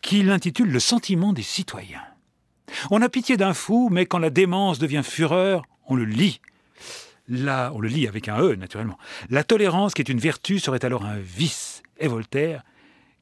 qu'il 0.00 0.30
intitule 0.30 0.70
Le 0.70 0.80
sentiment 0.80 1.32
des 1.32 1.42
citoyens. 1.42 2.02
On 2.90 3.02
a 3.02 3.08
pitié 3.08 3.36
d'un 3.36 3.54
fou, 3.54 3.88
mais 3.90 4.06
quand 4.06 4.18
la 4.18 4.30
démence 4.30 4.78
devient 4.78 5.02
fureur, 5.04 5.62
on 5.86 5.94
le 5.94 6.04
lit 6.04 6.40
la, 7.28 7.72
on 7.74 7.80
le 7.80 7.88
lit 7.88 8.08
avec 8.08 8.28
un 8.28 8.40
E 8.40 8.54
naturellement, 8.54 8.98
la 9.30 9.44
tolérance 9.44 9.94
qui 9.94 10.02
est 10.02 10.08
une 10.08 10.18
vertu 10.18 10.58
serait 10.58 10.84
alors 10.84 11.04
un 11.04 11.18
vice. 11.18 11.82
Et 11.98 12.08
Voltaire, 12.08 12.62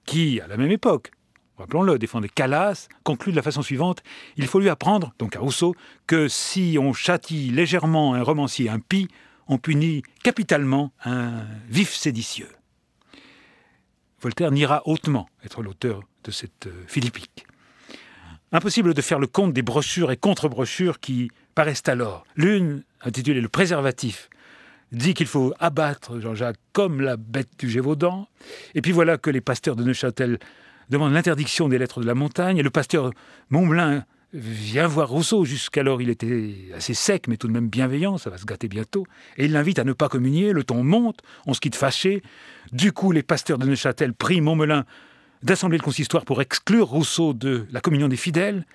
qui, 0.05 0.41
à 0.41 0.47
la 0.47 0.57
même 0.57 0.71
époque, 0.71 1.11
rappelons-le, 1.57 1.99
défendait 1.99 2.29
Calas, 2.29 2.89
conclut 3.05 3.33
de 3.33 3.37
la 3.37 3.43
façon 3.43 3.63
suivante 3.63 4.03
il 4.37 4.47
faut 4.47 4.61
lui 4.61 4.69
apprendre, 4.69 5.15
donc 5.19 5.37
à 5.37 5.41
Rousseau, 5.41 5.75
que 6.07 6.29
si 6.29 6.77
on 6.81 6.93
châtie 6.93 7.51
légèrement 7.51 8.15
un 8.15 8.23
romancier 8.23 8.69
impie, 8.69 9.09
on 9.49 9.59
punit 9.59 10.03
capitalement 10.23 10.93
un 11.05 11.45
vif 11.69 11.95
séditieux. 11.95 12.51
Voltaire 14.21 14.51
n'ira 14.51 14.83
hautement 14.87 15.29
être 15.45 15.63
l'auteur 15.63 16.03
de 16.25 16.31
cette 16.31 16.67
euh, 16.67 16.85
philippique. 16.87 17.46
Impossible 18.53 18.95
de 18.95 19.03
faire 19.03 19.19
le 19.19 19.27
compte 19.27 19.53
des 19.53 19.63
brochures 19.63 20.13
et 20.13 20.17
contre-brochures 20.17 21.01
qui 21.01 21.31
paraissent 21.55 21.83
alors. 21.87 22.25
L'une, 22.37 22.85
intitulée 23.03 23.41
Le 23.41 23.49
préservatif, 23.49 24.31
dit 24.93 25.15
qu'il 25.15 25.27
faut 25.27 25.53
abattre 25.59 26.21
Jean-Jacques 26.21 26.61
comme 26.73 27.01
la 27.01 27.17
bête 27.17 27.51
du 27.59 27.69
Gévaudan. 27.69 28.29
Et 28.75 28.83
puis 28.83 28.93
voilà 28.93 29.19
que 29.19 29.31
les 29.31 29.41
pasteurs 29.41 29.75
de 29.75 29.83
Neuchâtel 29.83 30.39
demandent 30.91 31.13
l'interdiction 31.13 31.69
des 31.69 31.79
lettres 31.79 32.01
de 32.01 32.07
la 32.07 32.15
montagne. 32.15 32.59
Et 32.59 32.63
le 32.63 32.71
pasteur 32.71 33.11
Montblin 33.51 34.05
vient 34.33 34.87
voir 34.87 35.09
Rousseau. 35.09 35.45
Jusqu'alors, 35.45 36.01
il 36.01 36.09
était 36.09 36.55
assez 36.75 36.95
sec, 36.95 37.27
mais 37.27 37.37
tout 37.37 37.49
de 37.49 37.53
même 37.53 37.69
bienveillant, 37.69 38.17
ça 38.17 38.31
va 38.31 38.39
se 38.39 38.45
gâter 38.45 38.69
bientôt. 38.69 39.07
Et 39.39 39.47
il 39.47 39.53
l'invite 39.53 39.81
à 39.81 39.85
ne 39.85 39.93
pas 39.93 40.09
communier, 40.09 40.53
le 40.53 40.63
ton 40.63 40.85
monte, 40.85 41.19
on 41.47 41.55
se 41.55 41.61
quitte 41.61 41.77
fâché. 41.77 42.23
Du 42.73 42.93
coup, 42.93 43.11
les 43.11 43.25
pasteurs 43.25 43.59
de 43.59 43.67
Neuchâtel 43.67 44.15
prient 44.15 44.41
Montmelin 44.41 44.85
d'assembler 45.43 45.79
le 45.79 45.83
consistoire 45.83 46.25
pour 46.25 46.41
exclure 46.41 46.89
Rousseau 46.89 47.35
de 47.35 47.67
la 47.71 47.81
communion 47.81 48.09
des 48.09 48.17
fidèles. 48.17 48.67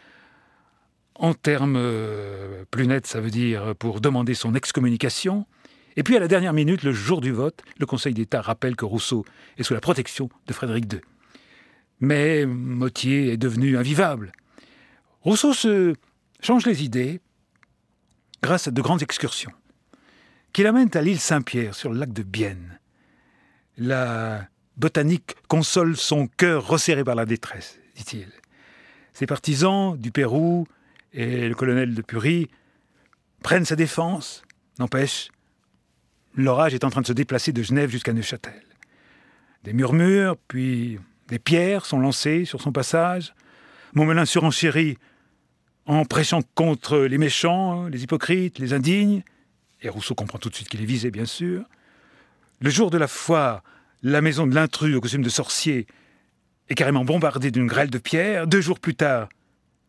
En 1.15 1.33
termes 1.33 1.75
euh, 1.77 2.63
plus 2.71 2.87
nets, 2.87 3.05
ça 3.05 3.21
veut 3.21 3.29
dire 3.29 3.75
pour 3.77 4.01
demander 4.01 4.33
son 4.33 4.55
excommunication. 4.55 5.45
Et 5.95 6.03
puis 6.03 6.15
à 6.15 6.19
la 6.19 6.27
dernière 6.27 6.53
minute, 6.53 6.83
le 6.83 6.93
jour 6.93 7.21
du 7.21 7.31
vote, 7.31 7.61
le 7.79 7.85
Conseil 7.85 8.13
d'État 8.13 8.41
rappelle 8.41 8.75
que 8.75 8.85
Rousseau 8.85 9.25
est 9.57 9.63
sous 9.63 9.73
la 9.73 9.81
protection 9.81 10.29
de 10.47 10.53
Frédéric 10.53 10.91
II. 10.91 11.01
Mais 11.99 12.45
Mottier 12.45 13.33
est 13.33 13.37
devenu 13.37 13.77
invivable. 13.77 14.31
Rousseau 15.21 15.53
se 15.53 15.93
change 16.41 16.65
les 16.65 16.83
idées 16.83 17.19
grâce 18.41 18.67
à 18.67 18.71
de 18.71 18.81
grandes 18.81 19.03
excursions 19.03 19.51
qui 20.53 20.63
l'amènent 20.63 20.89
à 20.93 21.01
l'île 21.01 21.19
Saint-Pierre 21.19 21.75
sur 21.75 21.91
le 21.91 21.99
lac 21.99 22.11
de 22.11 22.23
Bienne. 22.23 22.79
La 23.77 24.47
botanique 24.81 25.35
console 25.47 25.95
son 25.95 26.27
cœur 26.27 26.67
resserré 26.67 27.03
par 27.03 27.15
la 27.15 27.25
détresse, 27.25 27.79
dit-il. 27.95 28.27
Ses 29.13 29.27
partisans 29.27 29.95
du 29.95 30.11
Pérou 30.11 30.67
et 31.13 31.47
le 31.47 31.55
colonel 31.55 31.93
de 31.93 32.01
Purie 32.01 32.49
prennent 33.43 33.65
sa 33.65 33.75
défense. 33.75 34.41
N'empêche, 34.79 35.29
l'orage 36.35 36.73
est 36.73 36.83
en 36.83 36.89
train 36.89 37.01
de 37.01 37.07
se 37.07 37.13
déplacer 37.13 37.51
de 37.53 37.61
Genève 37.61 37.91
jusqu'à 37.91 38.11
Neuchâtel. 38.11 38.63
Des 39.63 39.73
murmures, 39.73 40.35
puis 40.47 40.99
des 41.27 41.37
pierres 41.37 41.85
sont 41.85 41.99
lancées 41.99 42.45
sur 42.45 42.59
son 42.59 42.71
passage. 42.71 43.35
Montmelin 43.93 44.25
surenchérit 44.25 44.97
en 45.85 46.05
prêchant 46.05 46.41
contre 46.55 46.97
les 46.97 47.19
méchants, 47.19 47.87
les 47.87 48.03
hypocrites, 48.03 48.57
les 48.57 48.73
indignes. 48.73 49.23
Et 49.83 49.89
Rousseau 49.89 50.15
comprend 50.15 50.39
tout 50.39 50.49
de 50.49 50.55
suite 50.55 50.69
qu'il 50.69 50.81
est 50.81 50.85
visé, 50.85 51.11
bien 51.11 51.25
sûr. 51.25 51.65
Le 52.59 52.69
jour 52.71 52.89
de 52.89 52.97
la 52.97 53.07
foire, 53.07 53.63
la 54.03 54.21
maison 54.21 54.47
de 54.47 54.55
l'intrus 54.55 54.95
au 54.95 55.01
costume 55.01 55.21
de 55.21 55.29
sorcier 55.29 55.87
est 56.69 56.75
carrément 56.75 57.05
bombardée 57.05 57.51
d'une 57.51 57.67
grêle 57.67 57.89
de 57.89 57.97
pierres. 57.97 58.47
Deux 58.47 58.61
jours 58.61 58.79
plus 58.79 58.95
tard, 58.95 59.29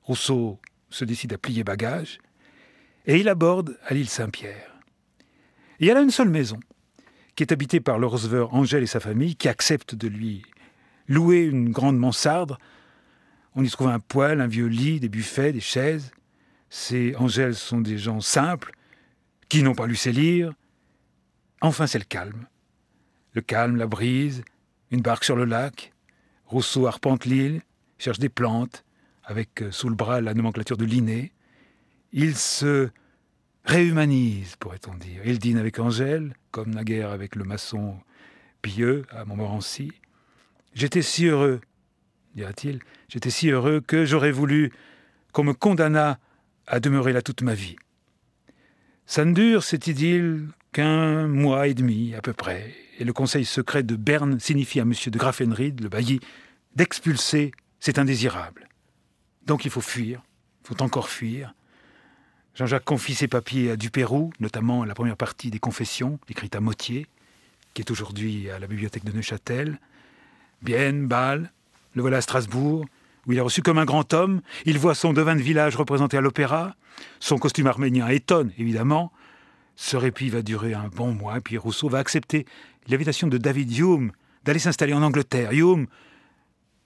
Rousseau 0.02 0.60
se 0.90 1.04
décide 1.04 1.32
à 1.32 1.38
plier 1.38 1.64
bagage 1.64 2.18
et 3.06 3.18
il 3.18 3.28
aborde 3.28 3.78
à 3.86 3.94
l'île 3.94 4.08
Saint-Pierre. 4.08 4.76
Il 5.80 5.86
y 5.86 5.90
a 5.90 5.94
là 5.94 6.02
une 6.02 6.10
seule 6.10 6.28
maison 6.28 6.60
qui 7.34 7.42
est 7.42 7.52
habitée 7.52 7.80
par 7.80 7.98
le 7.98 8.06
receveur 8.06 8.54
Angèle 8.54 8.82
et 8.82 8.86
sa 8.86 9.00
famille 9.00 9.36
qui 9.36 9.48
acceptent 9.48 9.94
de 9.94 10.08
lui 10.08 10.42
louer 11.08 11.42
une 11.42 11.70
grande 11.70 11.98
mansarde. 11.98 12.56
On 13.54 13.64
y 13.64 13.70
trouve 13.70 13.88
un 13.88 13.98
poêle, 13.98 14.40
un 14.40 14.46
vieux 14.46 14.66
lit, 14.66 15.00
des 15.00 15.08
buffets, 15.08 15.52
des 15.52 15.60
chaises. 15.60 16.10
Ces 16.68 17.14
Angèles 17.16 17.54
sont 17.54 17.80
des 17.80 17.98
gens 17.98 18.20
simples 18.20 18.72
qui 19.48 19.62
n'ont 19.62 19.74
pas 19.74 19.86
lu 19.86 19.96
ses 19.96 20.12
livres. 20.12 20.54
Enfin, 21.60 21.86
c'est 21.86 21.98
le 21.98 22.04
calme. 22.04 22.46
Le 23.34 23.40
calme, 23.40 23.76
la 23.76 23.86
brise, 23.86 24.44
une 24.90 25.00
barque 25.00 25.24
sur 25.24 25.36
le 25.36 25.44
lac. 25.44 25.92
Rousseau 26.46 26.86
arpente 26.86 27.24
l'île, 27.24 27.62
cherche 27.98 28.18
des 28.18 28.28
plantes, 28.28 28.84
avec 29.24 29.62
euh, 29.62 29.70
sous 29.70 29.88
le 29.88 29.94
bras 29.94 30.20
la 30.20 30.34
nomenclature 30.34 30.76
de 30.76 30.84
Linné. 30.84 31.32
Il 32.12 32.36
se 32.36 32.90
réhumanise, 33.64 34.56
pourrait-on 34.56 34.94
dire. 34.94 35.22
Il 35.24 35.38
dîne 35.38 35.56
avec 35.56 35.78
Angèle, 35.78 36.34
comme 36.50 36.74
naguère 36.74 37.10
avec 37.10 37.36
le 37.36 37.44
maçon 37.44 37.96
pieux 38.60 39.04
à 39.10 39.24
Montmorency. 39.24 39.92
J'étais 40.74 41.02
si 41.02 41.26
heureux, 41.26 41.60
dira-t-il, 42.34 42.80
j'étais 43.08 43.30
si 43.30 43.50
heureux 43.50 43.80
que 43.80 44.04
j'aurais 44.04 44.32
voulu 44.32 44.72
qu'on 45.32 45.44
me 45.44 45.52
condamnât 45.52 46.18
à 46.66 46.80
demeurer 46.80 47.12
là 47.12 47.22
toute 47.22 47.42
ma 47.42 47.54
vie. 47.54 47.76
Ça 49.06 49.24
ne 49.24 49.34
dure, 49.34 49.64
cette 49.64 49.86
idylle, 49.86 50.48
qu'un 50.72 51.28
mois 51.28 51.68
et 51.68 51.74
demi 51.74 52.14
à 52.14 52.22
peu 52.22 52.32
près, 52.32 52.74
et 52.98 53.04
le 53.04 53.12
conseil 53.12 53.44
secret 53.44 53.82
de 53.82 53.96
Berne 53.96 54.40
signifie 54.40 54.80
à 54.80 54.82
M. 54.82 54.92
de 55.06 55.18
Graffenried, 55.18 55.80
le 55.80 55.88
bailli, 55.88 56.20
d'expulser 56.76 57.52
cet 57.78 57.98
indésirable. 57.98 58.68
Donc 59.46 59.64
il 59.64 59.70
faut 59.70 59.80
fuir, 59.80 60.22
il 60.64 60.68
faut 60.68 60.82
encore 60.82 61.08
fuir. 61.08 61.54
Jean-Jacques 62.54 62.84
confie 62.84 63.14
ses 63.14 63.28
papiers 63.28 63.70
à 63.70 63.76
Dupérou, 63.76 64.32
notamment 64.40 64.84
la 64.84 64.94
première 64.94 65.16
partie 65.16 65.50
des 65.50 65.58
Confessions, 65.58 66.18
écrite 66.28 66.54
à 66.54 66.60
Mottier, 66.60 67.06
qui 67.74 67.82
est 67.82 67.90
aujourd'hui 67.90 68.50
à 68.50 68.58
la 68.58 68.66
bibliothèque 68.66 69.04
de 69.04 69.12
Neuchâtel. 69.12 69.78
Bienne, 70.62 71.06
Bâle, 71.06 71.50
le 71.94 72.02
voilà 72.02 72.18
à 72.18 72.20
Strasbourg, 72.20 72.84
où 73.26 73.32
il 73.32 73.38
est 73.38 73.42
reçu 73.42 73.62
comme 73.62 73.78
un 73.78 73.84
grand 73.84 74.12
homme. 74.12 74.42
Il 74.64 74.78
voit 74.78 74.94
son 74.94 75.12
devin 75.12 75.34
de 75.34 75.40
village 75.40 75.76
représenté 75.76 76.16
à 76.16 76.20
l'opéra. 76.20 76.76
Son 77.20 77.38
costume 77.38 77.66
arménien 77.66 78.06
étonne, 78.08 78.52
évidemment. 78.58 79.12
Ce 79.76 79.96
répit 79.96 80.28
va 80.28 80.42
durer 80.42 80.74
un 80.74 80.88
bon 80.88 81.12
mois, 81.12 81.40
puis 81.40 81.58
Rousseau 81.58 81.88
va 81.88 81.98
accepter 81.98 82.46
l'invitation 82.88 83.28
de 83.28 83.38
David 83.38 83.76
Hume 83.76 84.12
d'aller 84.44 84.58
s'installer 84.58 84.92
en 84.92 85.02
Angleterre. 85.02 85.52
Hume, 85.52 85.86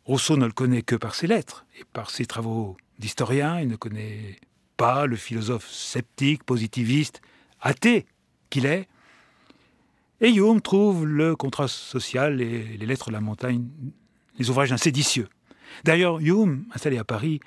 Rousseau 0.04 0.36
ne 0.36 0.46
le 0.46 0.52
connaît 0.52 0.82
que 0.82 0.94
par 0.94 1.14
ses 1.14 1.26
lettres 1.26 1.66
et 1.78 1.84
par 1.92 2.10
ses 2.10 2.26
travaux 2.26 2.76
d'historien. 2.98 3.60
Il 3.60 3.68
ne 3.68 3.76
connaît 3.76 4.38
pas 4.76 5.06
le 5.06 5.16
philosophe 5.16 5.68
sceptique, 5.68 6.44
positiviste, 6.44 7.20
athée 7.60 8.06
qu'il 8.50 8.66
est. 8.66 8.88
Et 10.20 10.32
Hume 10.32 10.60
trouve 10.60 11.06
le 11.06 11.36
contrat 11.36 11.68
social 11.68 12.40
et 12.40 12.76
les 12.78 12.86
lettres 12.86 13.08
de 13.08 13.14
la 13.14 13.20
montagne, 13.20 13.66
les 14.38 14.48
ouvrages 14.48 14.70
d'un 14.70 14.76
séditieux. 14.76 15.28
D'ailleurs, 15.84 16.20
Hume, 16.20 16.64
installé 16.74 16.98
à 16.98 17.04
Paris, 17.04 17.40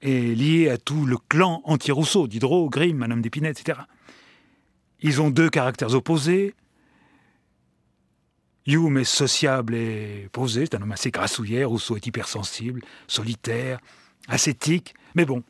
est 0.00 0.36
lié 0.36 0.68
à 0.68 0.78
tout 0.78 1.04
le 1.04 1.16
clan 1.16 1.60
anti-Rousseau, 1.64 2.26
Diderot, 2.28 2.68
Grimm, 2.70 2.96
Madame 2.96 3.22
d'Épinay, 3.22 3.50
etc. 3.50 3.80
Ils 5.02 5.20
ont 5.20 5.30
deux 5.30 5.50
caractères 5.50 5.94
opposés. 5.94 6.54
Hume 8.66 8.98
est 8.98 9.04
sociable 9.04 9.74
et 9.74 10.28
posé, 10.30 10.66
c'est 10.66 10.76
un 10.76 10.82
homme 10.82 10.92
assez 10.92 11.10
grassouillet, 11.10 11.64
Rousseau 11.64 11.96
est 11.96 12.06
hypersensible, 12.06 12.80
solitaire, 13.08 13.80
ascétique, 14.28 14.94
mais 15.16 15.24
bon, 15.24 15.42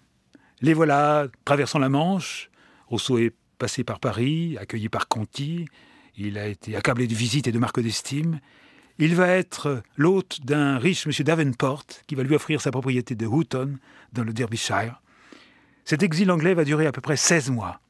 les 0.63 0.73
voilà 0.73 1.27
traversant 1.45 1.79
la 1.79 1.91
Manche, 1.91 2.51
Rousseau 2.87 3.19
est 3.19 3.35
passé 3.59 3.85
par 3.85 4.01
Paris, 4.01 4.57
accueilli 4.59 4.89
par 4.89 5.09
Conti, 5.09 5.67
il 6.17 6.39
a 6.39 6.47
été 6.47 6.75
accablé 6.75 7.07
de 7.07 7.15
visites 7.15 7.47
et 7.47 7.53
de 7.53 7.59
marques 7.59 7.81
d'estime, 7.81 8.41
il 8.99 9.15
va 9.15 9.29
être 9.29 9.83
l'hôte 9.97 10.41
d'un 10.45 10.79
riche 10.79 11.07
monsieur 11.07 11.25
Davenport 11.25 11.85
qui 12.07 12.15
va 12.15 12.23
lui 12.23 12.35
offrir 12.35 12.63
sa 12.63 12.71
propriété 12.71 13.15
de 13.15 13.27
Houghton 13.27 13.77
dans 14.15 14.25
le 14.25 14.33
Derbyshire. 14.33 15.03
Cet 15.85 16.03
exil 16.03 16.31
anglais 16.31 16.55
va 16.55 16.65
durer 16.65 16.87
à 16.87 16.93
peu 16.93 17.01
près 17.01 17.17
16 17.17 17.51
mois. 17.51 17.81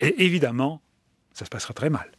Et 0.00 0.24
évidemment, 0.24 0.80
ça 1.32 1.44
se 1.44 1.50
passera 1.50 1.74
très 1.74 1.90
mal. 1.90 2.10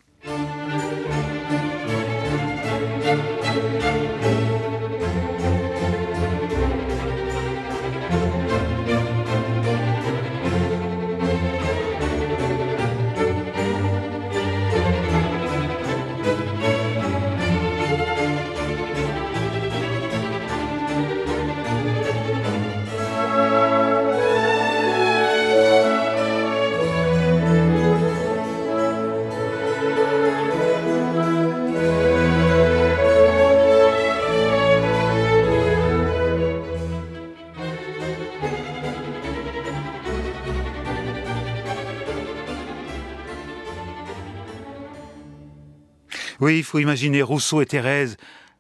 Il 46.58 46.64
faut 46.64 46.80
imaginer 46.80 47.22
Rousseau 47.22 47.62
et 47.62 47.66
Thérèse 47.66 48.18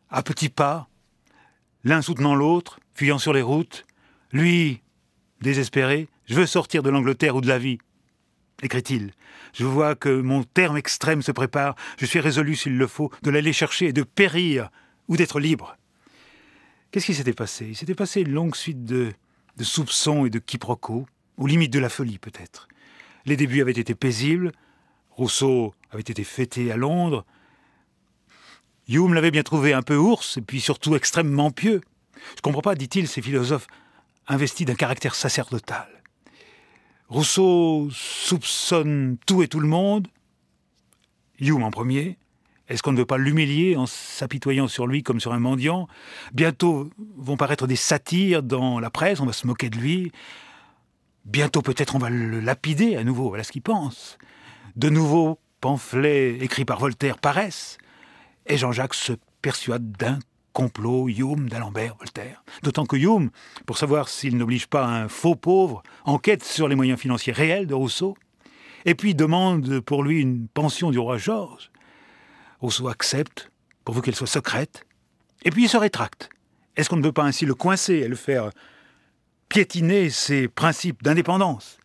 à 0.09 0.23
petits 0.23 0.49
pas, 0.49 0.87
l'un 1.83 2.01
soutenant 2.01 2.35
l'autre, 2.35 2.79
fuyant 2.93 3.17
sur 3.17 3.33
les 3.33 3.41
routes. 3.41 3.85
Lui, 4.31 4.81
désespéré, 5.41 6.07
je 6.25 6.35
veux 6.35 6.45
sortir 6.45 6.83
de 6.83 6.89
l'Angleterre 6.89 7.35
ou 7.35 7.41
de 7.41 7.47
la 7.47 7.59
vie, 7.59 7.79
écrit-il. 8.61 9.11
Je 9.53 9.65
vois 9.65 9.95
que 9.95 10.09
mon 10.09 10.43
terme 10.43 10.77
extrême 10.77 11.21
se 11.21 11.31
prépare, 11.31 11.75
je 11.97 12.05
suis 12.05 12.19
résolu, 12.19 12.55
s'il 12.55 12.77
le 12.77 12.87
faut, 12.87 13.11
de 13.21 13.29
l'aller 13.29 13.53
chercher 13.53 13.87
et 13.87 13.93
de 13.93 14.03
périr 14.03 14.69
ou 15.07 15.17
d'être 15.17 15.39
libre. 15.39 15.77
Qu'est-ce 16.91 17.07
qui 17.07 17.15
s'était 17.15 17.33
passé? 17.33 17.65
Il 17.69 17.75
s'était 17.75 17.95
passé 17.95 18.21
une 18.21 18.31
longue 18.31 18.55
suite 18.55 18.85
de, 18.85 19.13
de 19.57 19.63
soupçons 19.63 20.25
et 20.25 20.29
de 20.29 20.39
quiproquos, 20.39 21.07
aux 21.37 21.47
limites 21.47 21.73
de 21.73 21.79
la 21.79 21.89
folie 21.89 22.19
peut-être. 22.19 22.67
Les 23.25 23.35
débuts 23.35 23.61
avaient 23.61 23.71
été 23.71 23.95
paisibles, 23.95 24.51
Rousseau 25.11 25.73
avait 25.91 26.01
été 26.01 26.23
fêté 26.23 26.71
à 26.71 26.77
Londres, 26.77 27.25
Hume 28.87 29.13
l'avait 29.13 29.31
bien 29.31 29.43
trouvé 29.43 29.73
un 29.73 29.81
peu 29.81 29.95
ours, 29.95 30.37
et 30.37 30.41
puis 30.41 30.61
surtout 30.61 30.95
extrêmement 30.95 31.51
pieux. 31.51 31.81
Je 32.35 32.41
comprends 32.41 32.61
pas, 32.61 32.75
dit-il, 32.75 33.07
ces 33.07 33.21
philosophes 33.21 33.67
investi 34.27 34.65
d'un 34.65 34.75
caractère 34.75 35.15
sacerdotal. 35.15 35.87
Rousseau 37.09 37.89
soupçonne 37.91 39.17
tout 39.25 39.43
et 39.43 39.47
tout 39.47 39.59
le 39.59 39.67
monde, 39.67 40.07
Hume 41.39 41.63
en 41.63 41.71
premier. 41.71 42.17
Est-ce 42.69 42.81
qu'on 42.81 42.93
ne 42.93 42.97
veut 42.97 43.05
pas 43.05 43.17
l'humilier 43.17 43.75
en 43.75 43.85
s'apitoyant 43.85 44.67
sur 44.67 44.87
lui 44.87 45.03
comme 45.03 45.19
sur 45.19 45.33
un 45.33 45.39
mendiant? 45.39 45.87
Bientôt 46.33 46.89
vont 47.17 47.35
paraître 47.35 47.67
des 47.67 47.75
satires 47.75 48.41
dans 48.41 48.79
la 48.79 48.89
presse, 48.89 49.19
on 49.19 49.25
va 49.25 49.33
se 49.33 49.45
moquer 49.45 49.69
de 49.69 49.77
lui. 49.77 50.11
Bientôt 51.25 51.61
peut-être 51.61 51.95
on 51.95 51.99
va 51.99 52.09
le 52.09 52.39
lapider 52.39 52.95
à 52.95 53.03
nouveau, 53.03 53.27
voilà 53.27 53.43
ce 53.43 53.51
qu'il 53.51 53.61
pense. 53.61 54.17
De 54.75 54.89
nouveaux 54.89 55.39
pamphlets 55.59 56.37
écrits 56.37 56.65
par 56.65 56.79
Voltaire 56.79 57.17
paraissent, 57.17 57.77
et 58.45 58.57
Jean-Jacques 58.57 58.93
se 58.93 59.13
persuade 59.41 59.91
d'un 59.93 60.19
complot 60.53 61.09
Hume, 61.09 61.49
d'Alembert, 61.49 61.95
Voltaire. 61.97 62.43
D'autant 62.61 62.85
que 62.85 62.95
Hume, 62.95 63.31
pour 63.65 63.77
savoir 63.77 64.07
s'il 64.07 64.37
n'oblige 64.37 64.67
pas 64.67 64.85
un 64.85 65.07
faux 65.07 65.35
pauvre, 65.35 65.83
enquête 66.05 66.43
sur 66.43 66.67
les 66.67 66.75
moyens 66.75 66.99
financiers 66.99 67.33
réels 67.33 67.67
de 67.67 67.73
Rousseau, 67.73 68.15
et 68.85 68.95
puis 68.95 69.15
demande 69.15 69.79
pour 69.81 70.03
lui 70.03 70.21
une 70.21 70.47
pension 70.47 70.91
du 70.91 70.99
roi 70.99 71.17
Georges. 71.17 71.71
Rousseau 72.59 72.87
accepte, 72.87 73.51
pourvu 73.83 74.01
qu'elle 74.01 74.15
soit 74.15 74.27
secrète, 74.27 74.85
et 75.43 75.49
puis 75.49 75.63
il 75.63 75.69
se 75.69 75.77
rétracte. 75.77 76.29
Est-ce 76.75 76.89
qu'on 76.89 76.97
ne 76.97 77.03
peut 77.03 77.11
pas 77.11 77.23
ainsi 77.23 77.45
le 77.45 77.55
coincer 77.55 77.95
et 77.95 78.07
le 78.07 78.15
faire 78.15 78.49
piétiner 79.49 80.09
ses 80.09 80.47
principes 80.47 81.03
d'indépendance? 81.03 81.77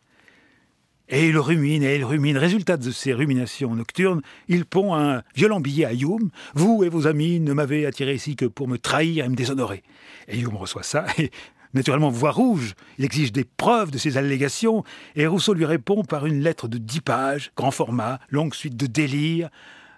Et 1.08 1.28
il 1.28 1.38
rumine 1.38 1.82
et 1.82 1.96
il 1.96 2.04
rumine. 2.04 2.36
Résultat 2.36 2.76
de 2.76 2.90
ces 2.90 3.12
ruminations 3.12 3.74
nocturnes, 3.74 4.22
il 4.48 4.64
pond 4.64 4.94
un 4.94 5.22
violent 5.34 5.60
billet 5.60 5.84
à 5.84 5.92
Hume. 5.92 6.30
Vous 6.54 6.84
et 6.84 6.88
vos 6.88 7.06
amis 7.06 7.40
ne 7.40 7.52
m'avez 7.52 7.86
attiré 7.86 8.14
ici 8.14 8.36
que 8.36 8.44
pour 8.44 8.68
me 8.68 8.78
trahir 8.78 9.24
et 9.24 9.28
me 9.28 9.36
déshonorer. 9.36 9.82
Et 10.28 10.38
Hume 10.38 10.56
reçoit 10.56 10.82
ça 10.82 11.06
et 11.18 11.30
naturellement 11.74 12.10
voix 12.10 12.30
rouge. 12.30 12.74
Il 12.98 13.04
exige 13.04 13.32
des 13.32 13.44
preuves 13.44 13.90
de 13.90 13.98
ces 13.98 14.16
allégations 14.16 14.84
et 15.16 15.26
Rousseau 15.26 15.54
lui 15.54 15.64
répond 15.64 16.04
par 16.04 16.26
une 16.26 16.40
lettre 16.40 16.68
de 16.68 16.78
dix 16.78 17.00
pages, 17.00 17.52
grand 17.56 17.70
format, 17.70 18.20
longue 18.30 18.54
suite 18.54 18.76
de 18.76 18.86
délires, 18.86 19.50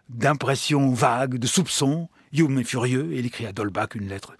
d'impressions 0.08 0.92
vagues, 0.92 1.38
de 1.38 1.46
soupçons. 1.46 2.08
Hume 2.32 2.60
est 2.60 2.64
furieux 2.64 3.10
il 3.12 3.26
écrit 3.26 3.46
à 3.46 3.52
Dolbach 3.52 3.94
une 3.94 4.08
lettre 4.08 4.34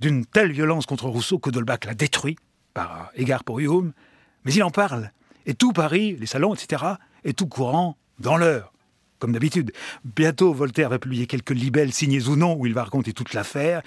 d'une 0.00 0.26
telle 0.26 0.50
violence 0.50 0.84
contre 0.84 1.06
Rousseau 1.06 1.38
que 1.38 1.50
Dolbach 1.50 1.84
l'a 1.84 1.94
détruit 1.94 2.36
par 2.74 3.10
égard 3.14 3.44
pour 3.44 3.60
Hume. 3.60 3.92
Mais 4.44 4.52
il 4.52 4.62
en 4.64 4.70
parle 4.70 5.12
et 5.46 5.54
tout 5.54 5.72
Paris, 5.72 6.16
les 6.18 6.26
salons, 6.26 6.54
etc., 6.54 6.82
est 7.24 7.36
tout 7.36 7.46
courant 7.46 7.96
dans 8.18 8.36
l'heure, 8.36 8.72
comme 9.18 9.32
d'habitude. 9.32 9.72
Bientôt, 10.04 10.52
Voltaire 10.52 10.88
va 10.88 10.98
publier 10.98 11.26
quelques 11.26 11.50
libelles 11.50 11.92
signés 11.92 12.28
ou 12.28 12.36
non 12.36 12.54
où 12.54 12.66
il 12.66 12.74
va 12.74 12.84
raconter 12.84 13.12
toute 13.12 13.34
l'affaire 13.34 13.82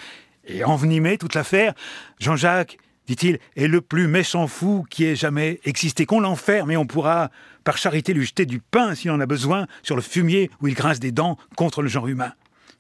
et 0.46 0.64
envenimer 0.64 1.18
toute 1.18 1.34
l'affaire. 1.34 1.74
Jean-Jacques, 2.20 2.78
dit-il, 3.08 3.40
est 3.56 3.68
le 3.68 3.82
plus 3.82 4.08
méchant 4.08 4.48
fou 4.48 4.86
qui 4.90 5.06
ait 5.06 5.16
jamais 5.16 5.60
existé. 5.66 6.06
Qu'on 6.06 6.20
l'enferme 6.20 6.72
et 6.72 6.78
on 6.78 6.86
pourra, 6.86 7.32
par 7.64 7.78
charité, 7.78 8.14
lui 8.14 8.26
jeter 8.26 8.46
du 8.46 8.60
pain 8.60 8.96
s'il 8.96 9.12
en 9.12 9.20
a 9.20 9.26
besoin 9.26 9.68
sur 9.84 9.96
le 9.96 10.02
fumier 10.02 10.50
où 10.62 10.68
il 10.68 10.74
grince 10.74 11.00
des 11.00 11.12
dents 11.12 11.38
contre 11.56 11.82
le 11.82 11.88
genre 11.88 12.08
humain. 12.08 12.34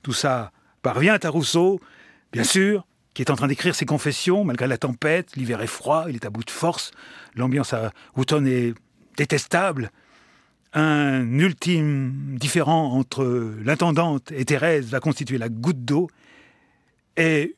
Tout 0.03 0.13
ça 0.13 0.51
parvient 0.81 1.17
à 1.21 1.29
Rousseau, 1.29 1.79
bien 2.31 2.43
sûr, 2.43 2.85
qui 3.15 3.21
est 3.21 3.31
en 3.31 3.35
train 3.35 3.47
d'écrire 3.47 3.73
ses 3.73 3.85
confessions, 3.85 4.43
malgré 4.43 4.67
la 4.67 4.77
tempête, 4.77 5.35
l'hiver 5.37 5.61
est 5.61 5.67
froid, 5.67 6.05
il 6.09 6.15
est 6.15 6.25
à 6.25 6.29
bout 6.29 6.43
de 6.43 6.51
force, 6.51 6.91
l'ambiance 7.33 7.73
à 7.73 7.91
Wooton 8.15 8.45
est 8.45 8.75
détestable. 9.17 9.89
Un 10.73 11.39
ultime 11.39 12.35
différent 12.37 12.91
entre 12.91 13.55
l'intendante 13.63 14.33
et 14.33 14.43
Thérèse 14.43 14.89
va 14.89 14.99
constituer 14.99 15.37
la 15.37 15.47
goutte 15.47 15.85
d'eau. 15.85 16.09
Et 17.15 17.55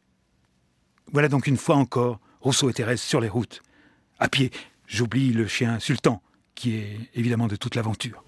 voilà 1.11 1.27
donc 1.27 1.47
une 1.47 1.57
fois 1.57 1.75
encore 1.75 2.19
Rousseau 2.39 2.69
et 2.69 2.73
Thérèse 2.73 3.01
sur 3.01 3.19
les 3.19 3.27
routes, 3.27 3.63
à 4.19 4.29
pied. 4.29 4.51
J'oublie 4.85 5.33
le 5.33 5.47
chien 5.47 5.79
sultan, 5.79 6.21
qui 6.53 6.75
est 6.75 6.99
évidemment 7.15 7.47
de 7.47 7.55
toute 7.55 7.73
l'aventure. 7.73 8.23